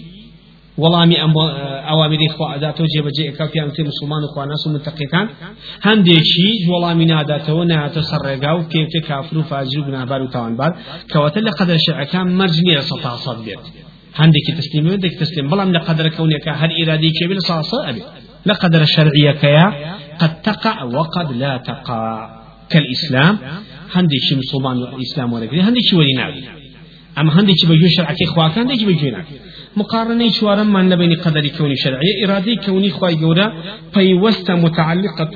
وڵامی 0.82 1.16
ئەم 1.22 1.32
ئەوامیری 1.88 2.28
خوا 2.34 2.46
ئەداتەوە 2.54 2.88
جێبەجێ 2.94 3.24
ئەکاوتیان 3.28 3.70
تێ 3.76 3.82
مسلمان 3.90 4.22
و 4.24 4.28
خواناس 4.32 4.62
و 4.66 4.70
متەقیەکان 4.74 5.26
هەندێکی 5.86 6.48
وەڵامی 6.70 7.06
ناداتەوە 7.12 7.64
نهاتە 7.70 8.02
سەر 8.10 8.20
ڕێگا 8.26 8.52
و 8.56 8.62
پێوتێ 8.70 9.00
کافر 9.08 9.36
و 9.38 9.42
فاجر 9.50 9.78
و 9.80 9.84
بنابار 9.88 10.20
و 10.22 10.32
تاوانبار 10.34 10.72
کەواتە 11.10 11.40
لە 11.46 11.52
قەدەر 11.58 11.78
شەعەکان 11.86 12.26
مەرج 12.38 12.56
نییە 12.66 12.82
سەتا 12.90 13.12
سەد 13.24 13.38
بێت 13.46 13.64
هەندێکی 14.20 14.52
تسلیم 14.58 14.84
هەندێک 14.92 15.14
تسلیم. 15.22 15.46
بەڵام 15.50 15.70
لە 15.76 15.80
قەدەر 15.86 16.06
کەونێکە 16.16 16.52
هەر 16.60 16.70
ئیرادی 16.78 17.10
کێبێت 17.18 17.40
ساسە 17.48 17.78
ئەبێ 17.86 18.02
لە 18.48 18.54
قەدەر 18.62 18.82
شەرعیەکەیە 18.94 19.66
قد 20.20 20.32
تقع 20.46 20.76
وقد 20.96 21.28
لا 21.42 21.52
تقع. 21.68 22.00
كالإسلام 22.72 23.34
هەندێکی 23.94 24.34
مسلمان 24.40 24.76
و 24.82 24.84
ئیسلام 24.98 25.30
وەرەگری 25.34 25.62
هەندێکی 25.68 25.94
وەری 25.98 26.14
ناوی 26.20 26.42
ئەم 27.16 27.28
هەندێکی 27.36 27.66
بەگوێ 27.70 27.90
شەرعەکەی 27.96 28.26
خواکان 28.32 28.62
هەندێکی 28.62 28.86
بەگوێ 28.90 29.10
ناوی 29.16 29.38
مقارنة 29.76 30.30
شوارم 30.30 30.66
من 30.66 30.88
لبين 30.88 31.14
قدر 31.14 31.48
كوني 31.48 31.76
شرعية 31.76 32.24
إرادة 32.24 32.54
كوني 32.54 32.90
خواي 32.90 33.14
جورا 33.14 33.52
فيوست 33.94 34.50
متعلقة 34.50 35.30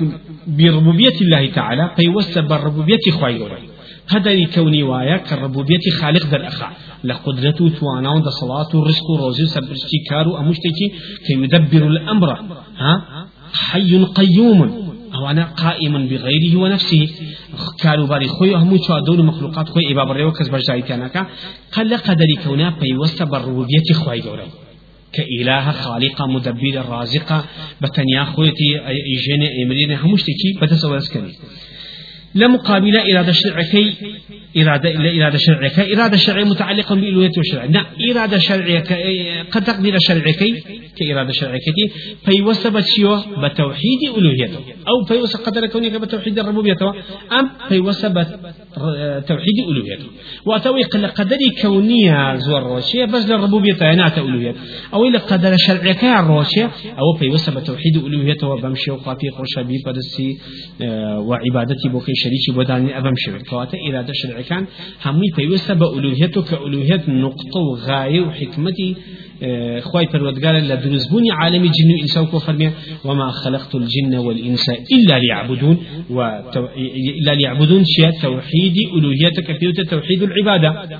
بربوبية 0.47 1.17
الله 1.21 1.51
تعالى 1.51 1.91
فيوست 1.95 2.39
بالربوبية 2.39 3.05
خواي 3.11 3.37
جورا 3.37 3.57
هذا 4.09 4.45
كوني 4.55 4.83
وايا 4.83 5.17
كالربوبية 5.17 5.85
خالق 5.99 6.25
ذا 6.25 6.37
الأخع 6.37 6.71
لقدرته 7.03 7.69
توانا 7.69 8.09
ودا 8.11 8.29
صلاة 8.29 8.75
ورزق 8.75 9.09
وروزي 9.09 9.45
سبرشتي 9.45 9.97
كارو 10.09 10.37
أمشتكي 10.37 10.87
كي 11.27 11.33
يدبر 11.33 11.87
الأمر. 11.87 12.29
ها؟ 12.77 13.25
حي 13.53 14.03
قيوم. 14.03 14.88
أو 15.19 15.29
أنا 15.29 15.43
قائما 15.43 15.99
بغيره 15.99 16.55
ونفسه. 16.55 17.09
كانوا 17.81 18.07
باري 18.07 18.27
خوي 18.27 18.53
هم 18.53 18.77
شو 18.87 18.99
دول 18.99 19.25
مخلوقات 19.25 19.69
خوي 19.69 19.91
إباب 19.91 20.11
الريو 20.11 20.31
كسب 20.31 20.55
جايتانك 20.55 21.27
قال 21.71 21.93
قدري 21.93 22.35
كونا 22.43 22.69
بيوست 22.81 23.23
بالربوبية 23.23 23.93
خوي 23.93 24.19
جورا 24.19 24.47
كإله 25.13 25.71
خالقة 25.71 26.27
مدبر 26.27 26.85
رازقة 26.89 27.45
بتنيا 27.81 28.23
خويتي 28.23 28.69
إيجيني 28.87 29.63
إمرين 29.63 29.91
همشتكي 29.91 30.49
بتسوى 30.61 30.99
سكني 30.99 31.33
لمقابل 32.35 32.97
إرادة 32.97 33.31
شرعكي 33.31 33.93
إرادة 34.57 34.89
إرادة 35.21 35.37
شرعية 35.37 35.95
إرادة 35.95 36.17
شرعية 36.17 36.43
متعلقة 36.43 36.95
بإلوهية 36.95 37.31
الشرع. 37.37 37.65
نعم 37.65 37.85
إرادة 38.11 38.37
شرعية 38.37 38.83
قد 39.51 39.63
تقدير 39.63 39.95
شرعية 39.99 40.55
كإرادة 40.97 41.31
شرعية 41.31 41.59
فيوسبت 42.25 42.83
شيو 42.83 43.17
بتوحيد 43.43 44.01
ألوهيته 44.17 44.59
أو 44.87 45.05
فيوسب 45.07 45.39
قدر 45.39 45.65
كونك 45.65 45.91
بتوحيد 45.91 46.39
الربوبية 46.39 46.75
أم 47.39 47.49
فيوسبت 47.69 48.27
توحيد 49.27 49.57
ألوهيته 49.69 50.05
وأتوي 50.45 50.83
قدر 50.83 51.37
كونية 51.61 52.35
زور 52.35 52.63
روشية 52.63 53.05
بس 53.05 53.29
للربوبية 53.29 53.95
نات 53.95 54.17
ألوهية 54.17 54.55
أو 54.93 55.05
إلى 55.05 55.17
قدر 55.17 55.55
شرعية 55.57 55.93
كالروشية 55.93 56.71
أو 56.99 57.17
فيوسب 57.19 57.63
توحيد 57.63 57.97
ألوهيته 57.97 58.47
وبمشي 58.47 58.91
وقافي 58.91 59.29
قرشبي 59.29 59.77
فدسي 59.85 60.37
آه، 60.81 61.19
وعبادتي 61.19 61.89
بوكي 61.89 62.11
شريكي 62.15 62.51
بوداني 62.55 62.97
أبمشي 62.97 63.31
كواتا 63.49 63.77
إرادة 63.89 64.13
شرعية 64.13 64.43
كان 64.43 64.65
همي 65.05 65.27
پيوسته 65.37 65.73
بألوهيته 65.73 66.41
كألوهية 66.41 67.03
نقطة 67.07 67.59
وغاية 67.71 68.21
وحكمتي 68.21 68.95
خواي 69.79 70.05
پروردگار 70.05 70.55
لدرزبوني 70.55 71.31
عالم 71.31 71.63
جن 71.63 71.91
وإنسان 71.91 72.25
كفرمي 72.25 72.71
وما 73.05 73.31
خلقت 73.31 73.75
الجن 73.75 74.15
والإنس 74.15 74.69
إلا 74.69 75.19
ليعبدون. 75.19 75.77
وتو... 76.09 76.67
إلا 77.19 77.35
ليعبدون 77.35 77.83
شيء 77.85 78.11
توحيد 78.21 78.75
ألوهيتك 78.97 79.59
بيوت 79.59 79.81
توحيد 79.81 80.23
العبادة. 80.23 80.99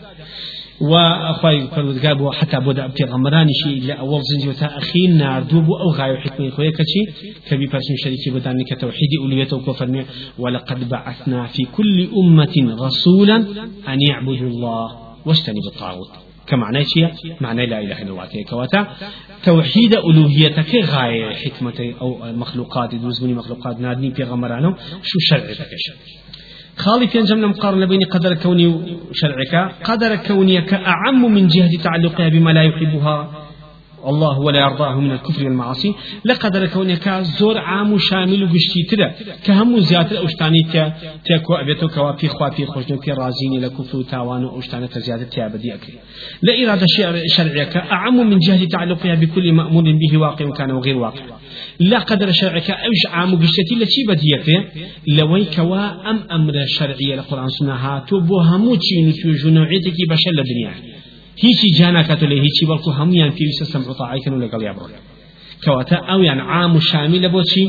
وأخوي 0.82 1.68
فرودقار 1.68 2.14
بو 2.14 2.32
حتى 2.32 2.60
بودا 2.60 2.88
بتغمراني 2.88 3.54
شيء 3.64 3.78
إلا 3.78 3.94
أول 3.94 4.22
زنجي 4.22 4.50
وتا 4.50 4.78
أخين 4.78 5.18
ناردو 5.18 5.60
أو 5.60 5.92
غاية 5.92 6.18
حكمة 6.18 6.50
خويا 6.50 6.72
كشي 6.72 7.02
كبي 7.50 7.66
برسم 7.68 7.96
شريكي 8.04 8.30
بداني 8.30 8.64
كتوحيد 8.64 9.10
أولويته 9.22 9.58
وكفرمي 9.58 10.06
ولقد 10.40 10.90
بعثنا 10.90 11.48
في 11.48 11.64
كل 11.76 12.08
أمة 12.18 12.56
رسولا 12.86 13.36
أن 13.88 13.98
يعبدوا 14.10 14.50
الله 14.50 14.88
واجتنبوا 15.26 15.72
الطاغوت. 15.74 16.29
كمعنى 16.50 16.84
شيء 16.86 17.10
معنى 17.42 17.66
لا 17.66 17.80
إله 17.80 18.02
إلا 18.02 18.12
الله 18.12 18.28
كواتا 18.50 18.88
توحيد 19.44 19.94
ألوهيتك 19.94 20.76
غاية 20.76 21.34
حكمة 21.36 21.94
أو 22.02 22.10
مخلوقات 22.34 22.96
دوزبني 22.96 23.34
مخلوقات 23.34 23.80
نادني 23.80 24.12
في 24.12 24.24
غمرانه 24.24 24.76
شو 25.04 25.20
شرعتك 25.20 25.72
خالي 26.78 27.06
جمنا 27.06 27.48
مقارنة 27.48 27.86
بين 27.86 28.04
قدر 28.04 28.34
كوني 28.34 28.68
وشرعك 28.68 29.54
قدر 29.84 30.16
كونيك 30.16 30.74
أعم 30.74 31.34
من 31.34 31.48
جهة 31.48 31.84
تعلقها 31.84 32.30
بما 32.30 32.52
لا 32.52 32.64
يحبها. 32.64 33.39
الله 34.08 34.40
ولا 34.40 34.60
يرضاه 34.60 35.00
من 35.00 35.12
الكفر 35.12 35.44
والمعاصي. 35.44 35.94
لقدر 36.26 36.68
كونك 36.68 37.10
زور 37.40 37.58
عام 37.58 37.98
شامل 37.98 38.44
وقشتي 38.44 38.84
ترى 38.90 39.12
كهم 39.46 39.80
زيادة 39.80 40.26
أشتاني 40.26 40.62
تيكو 41.26 41.54
أبيتو 41.54 41.88
كوابي 41.88 42.28
خوابي 42.28 42.66
خوشنو 42.66 43.00
كي 43.00 43.12
رازيني 43.12 43.60
لكفر 43.60 43.98
وتاوان 43.98 44.44
وأشتانة 44.46 44.90
زيادة 44.90 45.24
تيابدي 45.24 45.74
أكري 45.74 45.94
لا 46.42 46.54
إرادة 46.64 46.86
شرعيك 47.36 47.78
أعم 47.78 48.30
من 48.30 48.40
جهة 48.40 48.66
تعلقها 48.66 49.16
بكل 49.16 49.52
مأمور 49.54 49.84
به 49.84 50.18
واقع 50.18 50.50
كان 50.50 50.72
وغير 50.72 50.98
واقع. 50.98 51.24
لا 51.80 52.00
قدر 52.00 52.32
شرعك 52.32 52.72
أوش 52.72 53.02
عام 53.14 53.36
قشتي 53.42 53.76
لشي 53.76 54.04
بديك 54.08 54.48
لوي 55.08 55.46
كوا 55.46 56.10
أم 56.10 56.20
أمر 56.32 56.54
شرعية 56.66 57.16
لقرآن 57.16 57.50
سنة 57.50 57.74
هاتو 57.74 58.20
بو 58.20 58.40
همو 58.40 58.76
چي 58.76 59.02
نتوجو 59.06 59.50
نوعيتك 59.50 59.98
بشر 60.10 60.32
الدنيا 60.32 60.74
هیچی 61.44 61.68
جاناکات 61.80 62.22
لێ 62.32 62.38
هیچی 62.46 62.64
بەڵکو 62.70 62.90
هەمویان 63.00 63.32
پێویستە 63.38 63.66
سەمع 63.72 63.94
تاعیکن 64.00 64.34
و 64.34 64.42
لەگەڵ 64.44 64.62
یا 64.68 64.74
بڕۆن 64.78 65.02
کەواتە 65.64 65.98
ئەویان 66.10 66.40
عام 66.52 66.76
و 66.76 66.80
شامیلە 66.90 67.30
بۆچی 67.36 67.66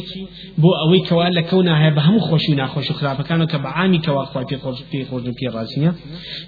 بۆ 0.62 0.70
ئەوەی 0.80 1.02
کەوا 1.08 1.26
لە 1.38 1.42
کەونا 1.48 1.74
هەیە 1.80 1.92
بە 1.96 2.02
هەموو 2.06 2.26
خۆشی 2.28 2.50
و 2.52 2.58
ناخۆش 2.60 2.86
و 2.90 2.94
خراپەکانەوە 2.98 3.50
کە 3.52 3.58
بە 3.64 3.70
عامی 3.76 4.00
کەوا 4.06 4.24
خوا 4.30 4.42
پێ 4.48 4.56
خۆش 4.62 4.78
پێ 4.90 5.00
خۆش 5.08 5.22
و 5.28 5.32
پێ 5.38 5.46
ڕاستیە 5.54 5.92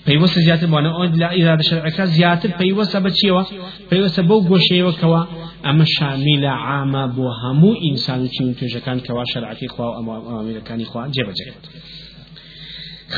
پەیوەستە 0.06 0.38
زیاتر 0.46 0.66
بۆنە 0.72 0.90
ئەوە 0.94 1.06
لا 1.22 1.28
ئیرادە 1.36 1.64
شەرعەکە 1.70 2.04
زیاتر 2.16 2.50
پەیوەستە 2.60 2.98
بە 3.04 3.10
چیەوە؟ 3.18 3.42
پەیوەستە 3.90 4.22
بەو 4.28 4.40
گۆشەیەوە 4.50 4.92
کەوا. 5.00 5.22
ئەمە 5.66 5.86
شامیلە 5.96 6.52
عامە 6.66 7.04
بۆ 7.16 7.26
هەموو 7.42 7.72
ئینسان 7.84 8.20
و 8.24 8.28
چین 8.34 8.48
توێژەکان 8.58 8.98
کەوا 9.06 9.24
شەرعەکەی 9.32 9.70
خوا 9.74 9.86
و 9.90 9.94
ئەمامەکانی 9.96 10.86
خوا 10.90 11.02
جێبەجێت 11.14 11.62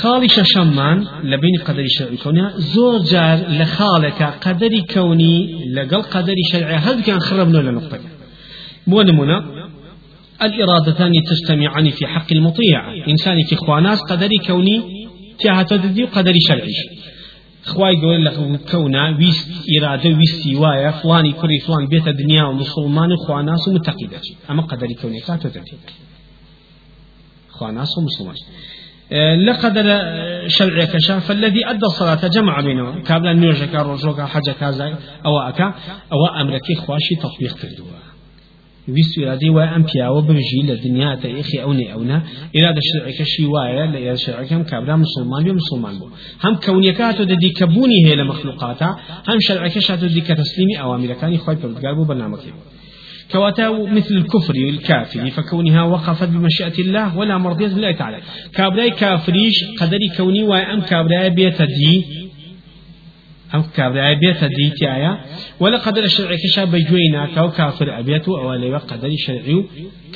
خاڵی 0.00 0.28
شەشەممان 0.37 0.98
لە 1.30 1.37
بینی 1.42 1.59
قەدەری 1.66 1.92
شەرعی 1.96 2.18
کۆنیا 2.24 2.48
زۆر 2.74 2.94
جار 3.11 3.38
لە 3.59 3.66
خاڵێکە 3.74 4.28
قەدەری 4.44 4.83
کەونی 4.92 5.37
لەگەڵ 5.76 6.02
قەدەری 6.14 6.44
شەرعی 6.50 6.78
هەردووکیان 6.85 7.20
خڕبنەوە 7.26 7.64
لە 7.68 7.72
نقطەکە. 7.78 8.11
بۆ 8.90 8.98
نمونە 9.09 9.38
الإرادتان 10.46 11.12
تجتمعان 11.30 11.90
في 11.90 12.07
حق 12.07 12.28
المطيع. 12.33 12.80
إنسان 13.09 13.37
خواناس 13.66 14.00
قدري 14.11 14.38
كوني 14.46 14.76
تيهاتو 15.38 15.76
ددي 15.76 16.04
قدري 16.04 16.40
شرعي 16.48 16.74
خواي 17.64 17.96
قول 18.02 18.24
لك 18.24 18.37
كونا 18.70 19.16
ويست 19.18 19.48
إرادة 19.78 20.11
ويستي 20.18 20.54
وايا 20.57 20.90
فلاني 20.90 21.33
كري 21.33 21.59
فلان 21.66 21.87
بيت 21.87 22.09
الدنيا 22.09 22.44
ومسلمان 22.44 23.16
خواناس 23.26 23.68
ومتقدة 23.68 24.20
أما 24.50 24.62
قدري 24.62 24.94
كوني 24.94 25.20
كاتو 25.20 25.48
ددي 25.48 25.76
خواناس 27.48 27.98
ومسلمان 27.98 28.37
لقدر 29.46 29.85
شرعي 30.46 30.87
كشا 30.87 31.18
فالذي 31.18 31.70
أدى 31.70 31.87
الصلاة 31.87 32.29
جمع 32.29 32.61
بينهم 32.61 33.03
كابلا 33.03 33.33
نيوجك 33.33 33.74
رجوك 33.74 34.20
حجك 34.20 34.64
زي 34.64 34.94
أو 35.27 35.38
أكا 35.38 35.74
أو 36.12 36.27
أمرك 36.40 36.62
خواشي 36.87 37.14
تطبيق 37.14 37.55
كردوا. 37.57 37.87
ویست 38.88 39.18
إرادة 39.18 39.50
وأم 39.50 39.83
بياو 39.83 40.20
بمجي 40.20 40.62
للدنيا 40.64 41.14
تأخي 41.14 41.62
أوني 41.62 41.92
أونا 41.92 42.22
إرادة 42.57 42.81
شرعي 42.92 43.12
كشي 43.12 43.46
وايا 43.46 43.87
لإرادة 43.87 44.14
شرعي 44.14 44.46
كم 44.46 44.62
كابلا 44.62 44.96
مسلمان 44.96 45.44
بي 45.44 45.53
مسلمان 45.53 45.94
هم 46.44 46.55
كونيكاتو 46.55 47.24
ددي 47.24 47.50
كبوني 47.50 48.07
هي 48.07 48.16
لمخلوقاتا 48.16 48.96
هم 49.29 49.38
شرعي 49.40 49.70
كشاتو 49.70 50.07
دي 50.07 50.20
كتسليمي 50.20 50.81
أوامر 50.81 51.12
كان 51.12 51.33
يخوي 51.33 51.55
بردقار 51.55 51.94
بو. 51.94 52.05
برنامج 52.05 52.38
كواتا 53.32 53.70
مثل 53.70 54.14
الكفر 54.14 54.54
الكافر 54.54 55.30
فكونها 55.30 55.82
وقفت 55.82 56.28
بمشيئة 56.28 56.78
الله 56.78 57.16
ولا 57.18 57.38
مرضية 57.38 57.66
بالله 57.66 57.92
تعالى 57.92 58.18
كابراي 58.54 58.90
كافريش 58.90 59.64
قدري 59.80 60.08
كوني 60.16 60.42
وأم 60.42 60.80
كابراي 60.80 61.30
بيت 61.30 61.60
أو 63.54 63.62
كابراي 63.76 64.14
بيت 64.14 64.44
دي 64.44 64.70
تايا 64.80 65.18
ولا 65.60 65.78
قدر 65.78 66.04
الشرع 66.04 66.36
كشا 66.42 66.64
بجوينا 66.64 67.26
كاو 67.34 67.50
كافر 67.50 67.98
أبيتو 67.98 68.36
أو 68.38 68.54
لي 68.54 68.76
قدر 68.76 69.10
شرعي 69.26 69.64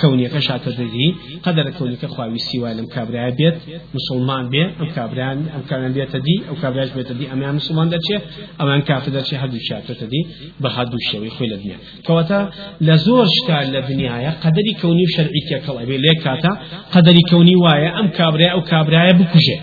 كوني 0.00 0.28
كشا 0.28 0.56
تدري 0.56 1.14
قدر 1.42 1.70
كوني 1.70 1.96
كخواوي 1.96 2.38
سوى 2.38 2.74
لم 2.74 2.86
كابراي 2.86 3.30
بيت 3.30 3.54
مسلمان 3.94 4.48
بيت 4.48 4.70
أم 4.80 4.88
كابران 4.96 5.38
أم 5.56 5.62
كابران 5.70 5.92
بيت 5.92 6.16
دي 6.16 6.36
أو 6.48 6.54
كابراي 6.62 6.90
بيت 6.96 7.12
دي 7.12 7.32
أم 7.32 7.56
مسلمان 7.56 7.88
دتشي 7.88 8.16
أم 8.60 8.68
أم 8.68 8.80
كافر 8.80 9.10
دتشي 9.12 9.36
هدو 9.36 9.58
شات 9.68 9.92
تدي 9.92 10.26
بهدو 10.60 10.96
شوي 11.12 11.30
خوي 11.30 11.46
لدنيا 11.46 11.76
كواتا 12.06 12.50
لزور 12.80 13.26
شتا 13.36 13.58
لدنيا 13.72 14.30
قدري 14.44 14.72
كوني 14.82 15.04
شرعي 15.16 15.60
كاو 15.66 15.78
أبي 15.78 15.96
ليكاتا 15.96 16.52
قدري 16.92 17.22
كوني 17.30 17.56
وايا 17.56 18.00
أم 18.00 18.08
كابراي 18.08 18.52
أو 18.52 18.62
كابراي 18.62 19.12
بكوجي 19.12 19.56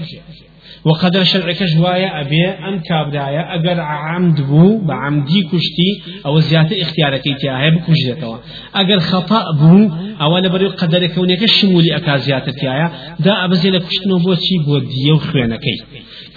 وقدر 0.85 1.23
شرعك 1.23 1.63
جوايا 1.63 2.21
أبي 2.21 2.45
أم 2.45 2.79
كابدايا 2.79 3.55
أجر 3.55 3.79
عمد 3.79 4.41
بو 4.41 4.77
بعمدي 4.77 5.41
كشتي 5.41 5.89
أو 6.25 6.39
زيادة 6.39 6.81
اختيارك 6.81 7.23
تياها 7.41 7.69
بكشتوا 7.69 8.37
أجر 8.75 8.99
خطأ 8.99 9.43
بو 9.59 9.89
أو 10.21 10.37
أنا 10.37 10.47
بريو 10.47 10.69
قدر 10.69 11.07
كونك 11.07 11.43
الشمولي 11.43 11.95
أكا 11.95 12.17
زيادة 12.17 12.51
تياها 12.51 13.15
دا 13.19 13.45
أبزي 13.45 13.69
لكشتنو 13.69 14.17
بو 14.17 14.33
تشي 14.33 14.57
بو 14.65 14.77
ديو 14.79 15.17
خوانكي 15.17 15.77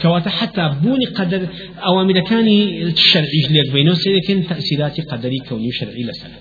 كواتا 0.02 0.30
حتى 0.30 0.74
بوني 0.82 1.06
قدر 1.06 1.46
أوامر 1.86 2.20
كاني 2.20 2.82
الشرعي 2.82 3.40
جليك 3.48 3.72
بينو 3.72 3.94
سيكون 3.94 4.46
تأثيرات 4.46 5.00
قدري 5.00 5.38
كوني 5.48 5.72
شرعي 5.72 6.02
لسنة 6.02 6.38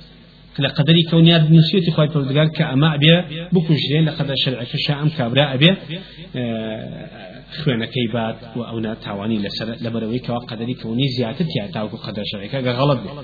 لقدري 0.60 1.04
كونيات 1.12 1.52
نسيتي 1.52 1.92
خواهي 1.92 2.10
پروردگار 2.10 2.48
كأما 2.58 2.96
أبي 2.96 3.24
بكشتين 3.52 4.06
لقدر 4.06 4.34
شرعك 4.46 4.68
شاء 4.76 5.08
كابرا 5.18 5.54
أبي. 5.54 5.76
آه 6.36 7.27
خوێنەکەی 7.60 8.08
بات 8.16 8.38
و 8.58 8.60
ئەونا 8.70 8.94
تاوانی 9.06 9.40
لەسەر 9.46 9.68
لەبەرەوەی 9.86 10.22
کەوا 10.26 10.40
قەدەری 10.50 10.76
کەونی 10.82 11.08
زیاتر 11.16 11.46
تیا 11.52 11.66
تاوکو 11.76 11.98
قەدەر 12.06 12.26
شەڕێکە 12.32 12.60
گە 12.66 12.72
غەڵت 12.80 13.00
بێت 13.04 13.18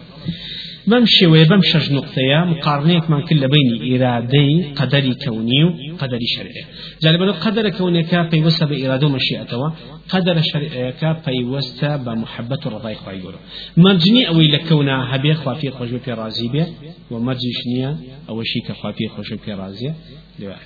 بەم 0.92 1.06
شێوەیە 1.16 1.46
بەم 1.52 1.62
شەش 1.70 1.86
نقطەیە 1.98 2.40
مقارنەیەکمان 2.52 3.22
کرد 3.28 3.40
لە 3.44 3.48
بینی 3.54 3.78
ئیرادەی 3.88 4.54
قەدەری 4.80 5.14
کەونی 5.24 5.64
و 5.68 5.70
قەدەری 6.02 6.30
شەرعێ 6.36 6.64
جالبەرە 7.04 7.34
قەدەرە 7.44 7.72
کەونێکە 7.78 8.20
پەیوەستە 8.32 8.66
بە 8.70 8.76
ئیرادە 8.82 9.06
و 9.08 9.14
مەشیئەتەوە 9.16 9.68
قەدەرە 10.12 10.44
شەرعەکە 10.50 11.10
پەیوەستە 11.26 11.92
بە 12.06 12.14
محەبەت 12.22 12.62
و 12.66 12.70
ڕضای 12.74 12.98
خوای 13.02 13.20
گەورە 13.24 13.40
مەرجنی 13.84 14.24
ئەوەی 14.30 14.50
لە 14.56 14.60
کەونا 14.68 14.98
هەبێ 15.12 15.34
خوافی 15.42 15.70
خۆش 15.76 15.92
پێ 16.06 16.14
رازی 16.22 16.50
بێ 16.54 16.66
و 17.12 17.14
مەرجیش 17.28 17.60
نییە 17.70 17.92
ئەوەشی 18.28 18.62
کە 18.68 18.74
خوافی 18.80 19.08
خۆش 19.14 19.30
پێ 19.44 19.54
رازیە 19.62 19.94
لێوە 20.40 20.58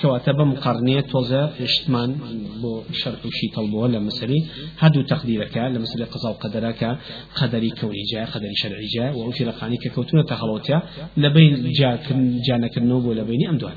كواتا 0.00 0.32
بمقارنية 0.32 1.00
توزا 1.00 1.52
اشتمان 1.60 2.16
بو 2.62 2.82
شرح 2.92 3.26
وشي 3.26 3.48
طلبوه 3.56 3.88
لمسري 3.88 4.46
هادو 4.78 5.02
تقديرك 5.02 5.56
لمسري 5.56 6.04
قضاء 6.04 6.32
قدرك 6.32 6.98
قدري 7.34 7.70
كوني 7.70 8.02
جاء 8.12 8.24
قدري 8.24 8.54
شرعي 8.54 8.86
جاء 8.96 9.30
لقاني 9.48 9.76
كوتونة 9.94 10.22
تخلوتها 10.22 10.82
لبين 11.16 11.72
جاك 11.72 12.12
جانك 12.46 12.78
النوب 12.78 13.04
ولبين 13.04 13.48
أمدوان. 13.48 13.74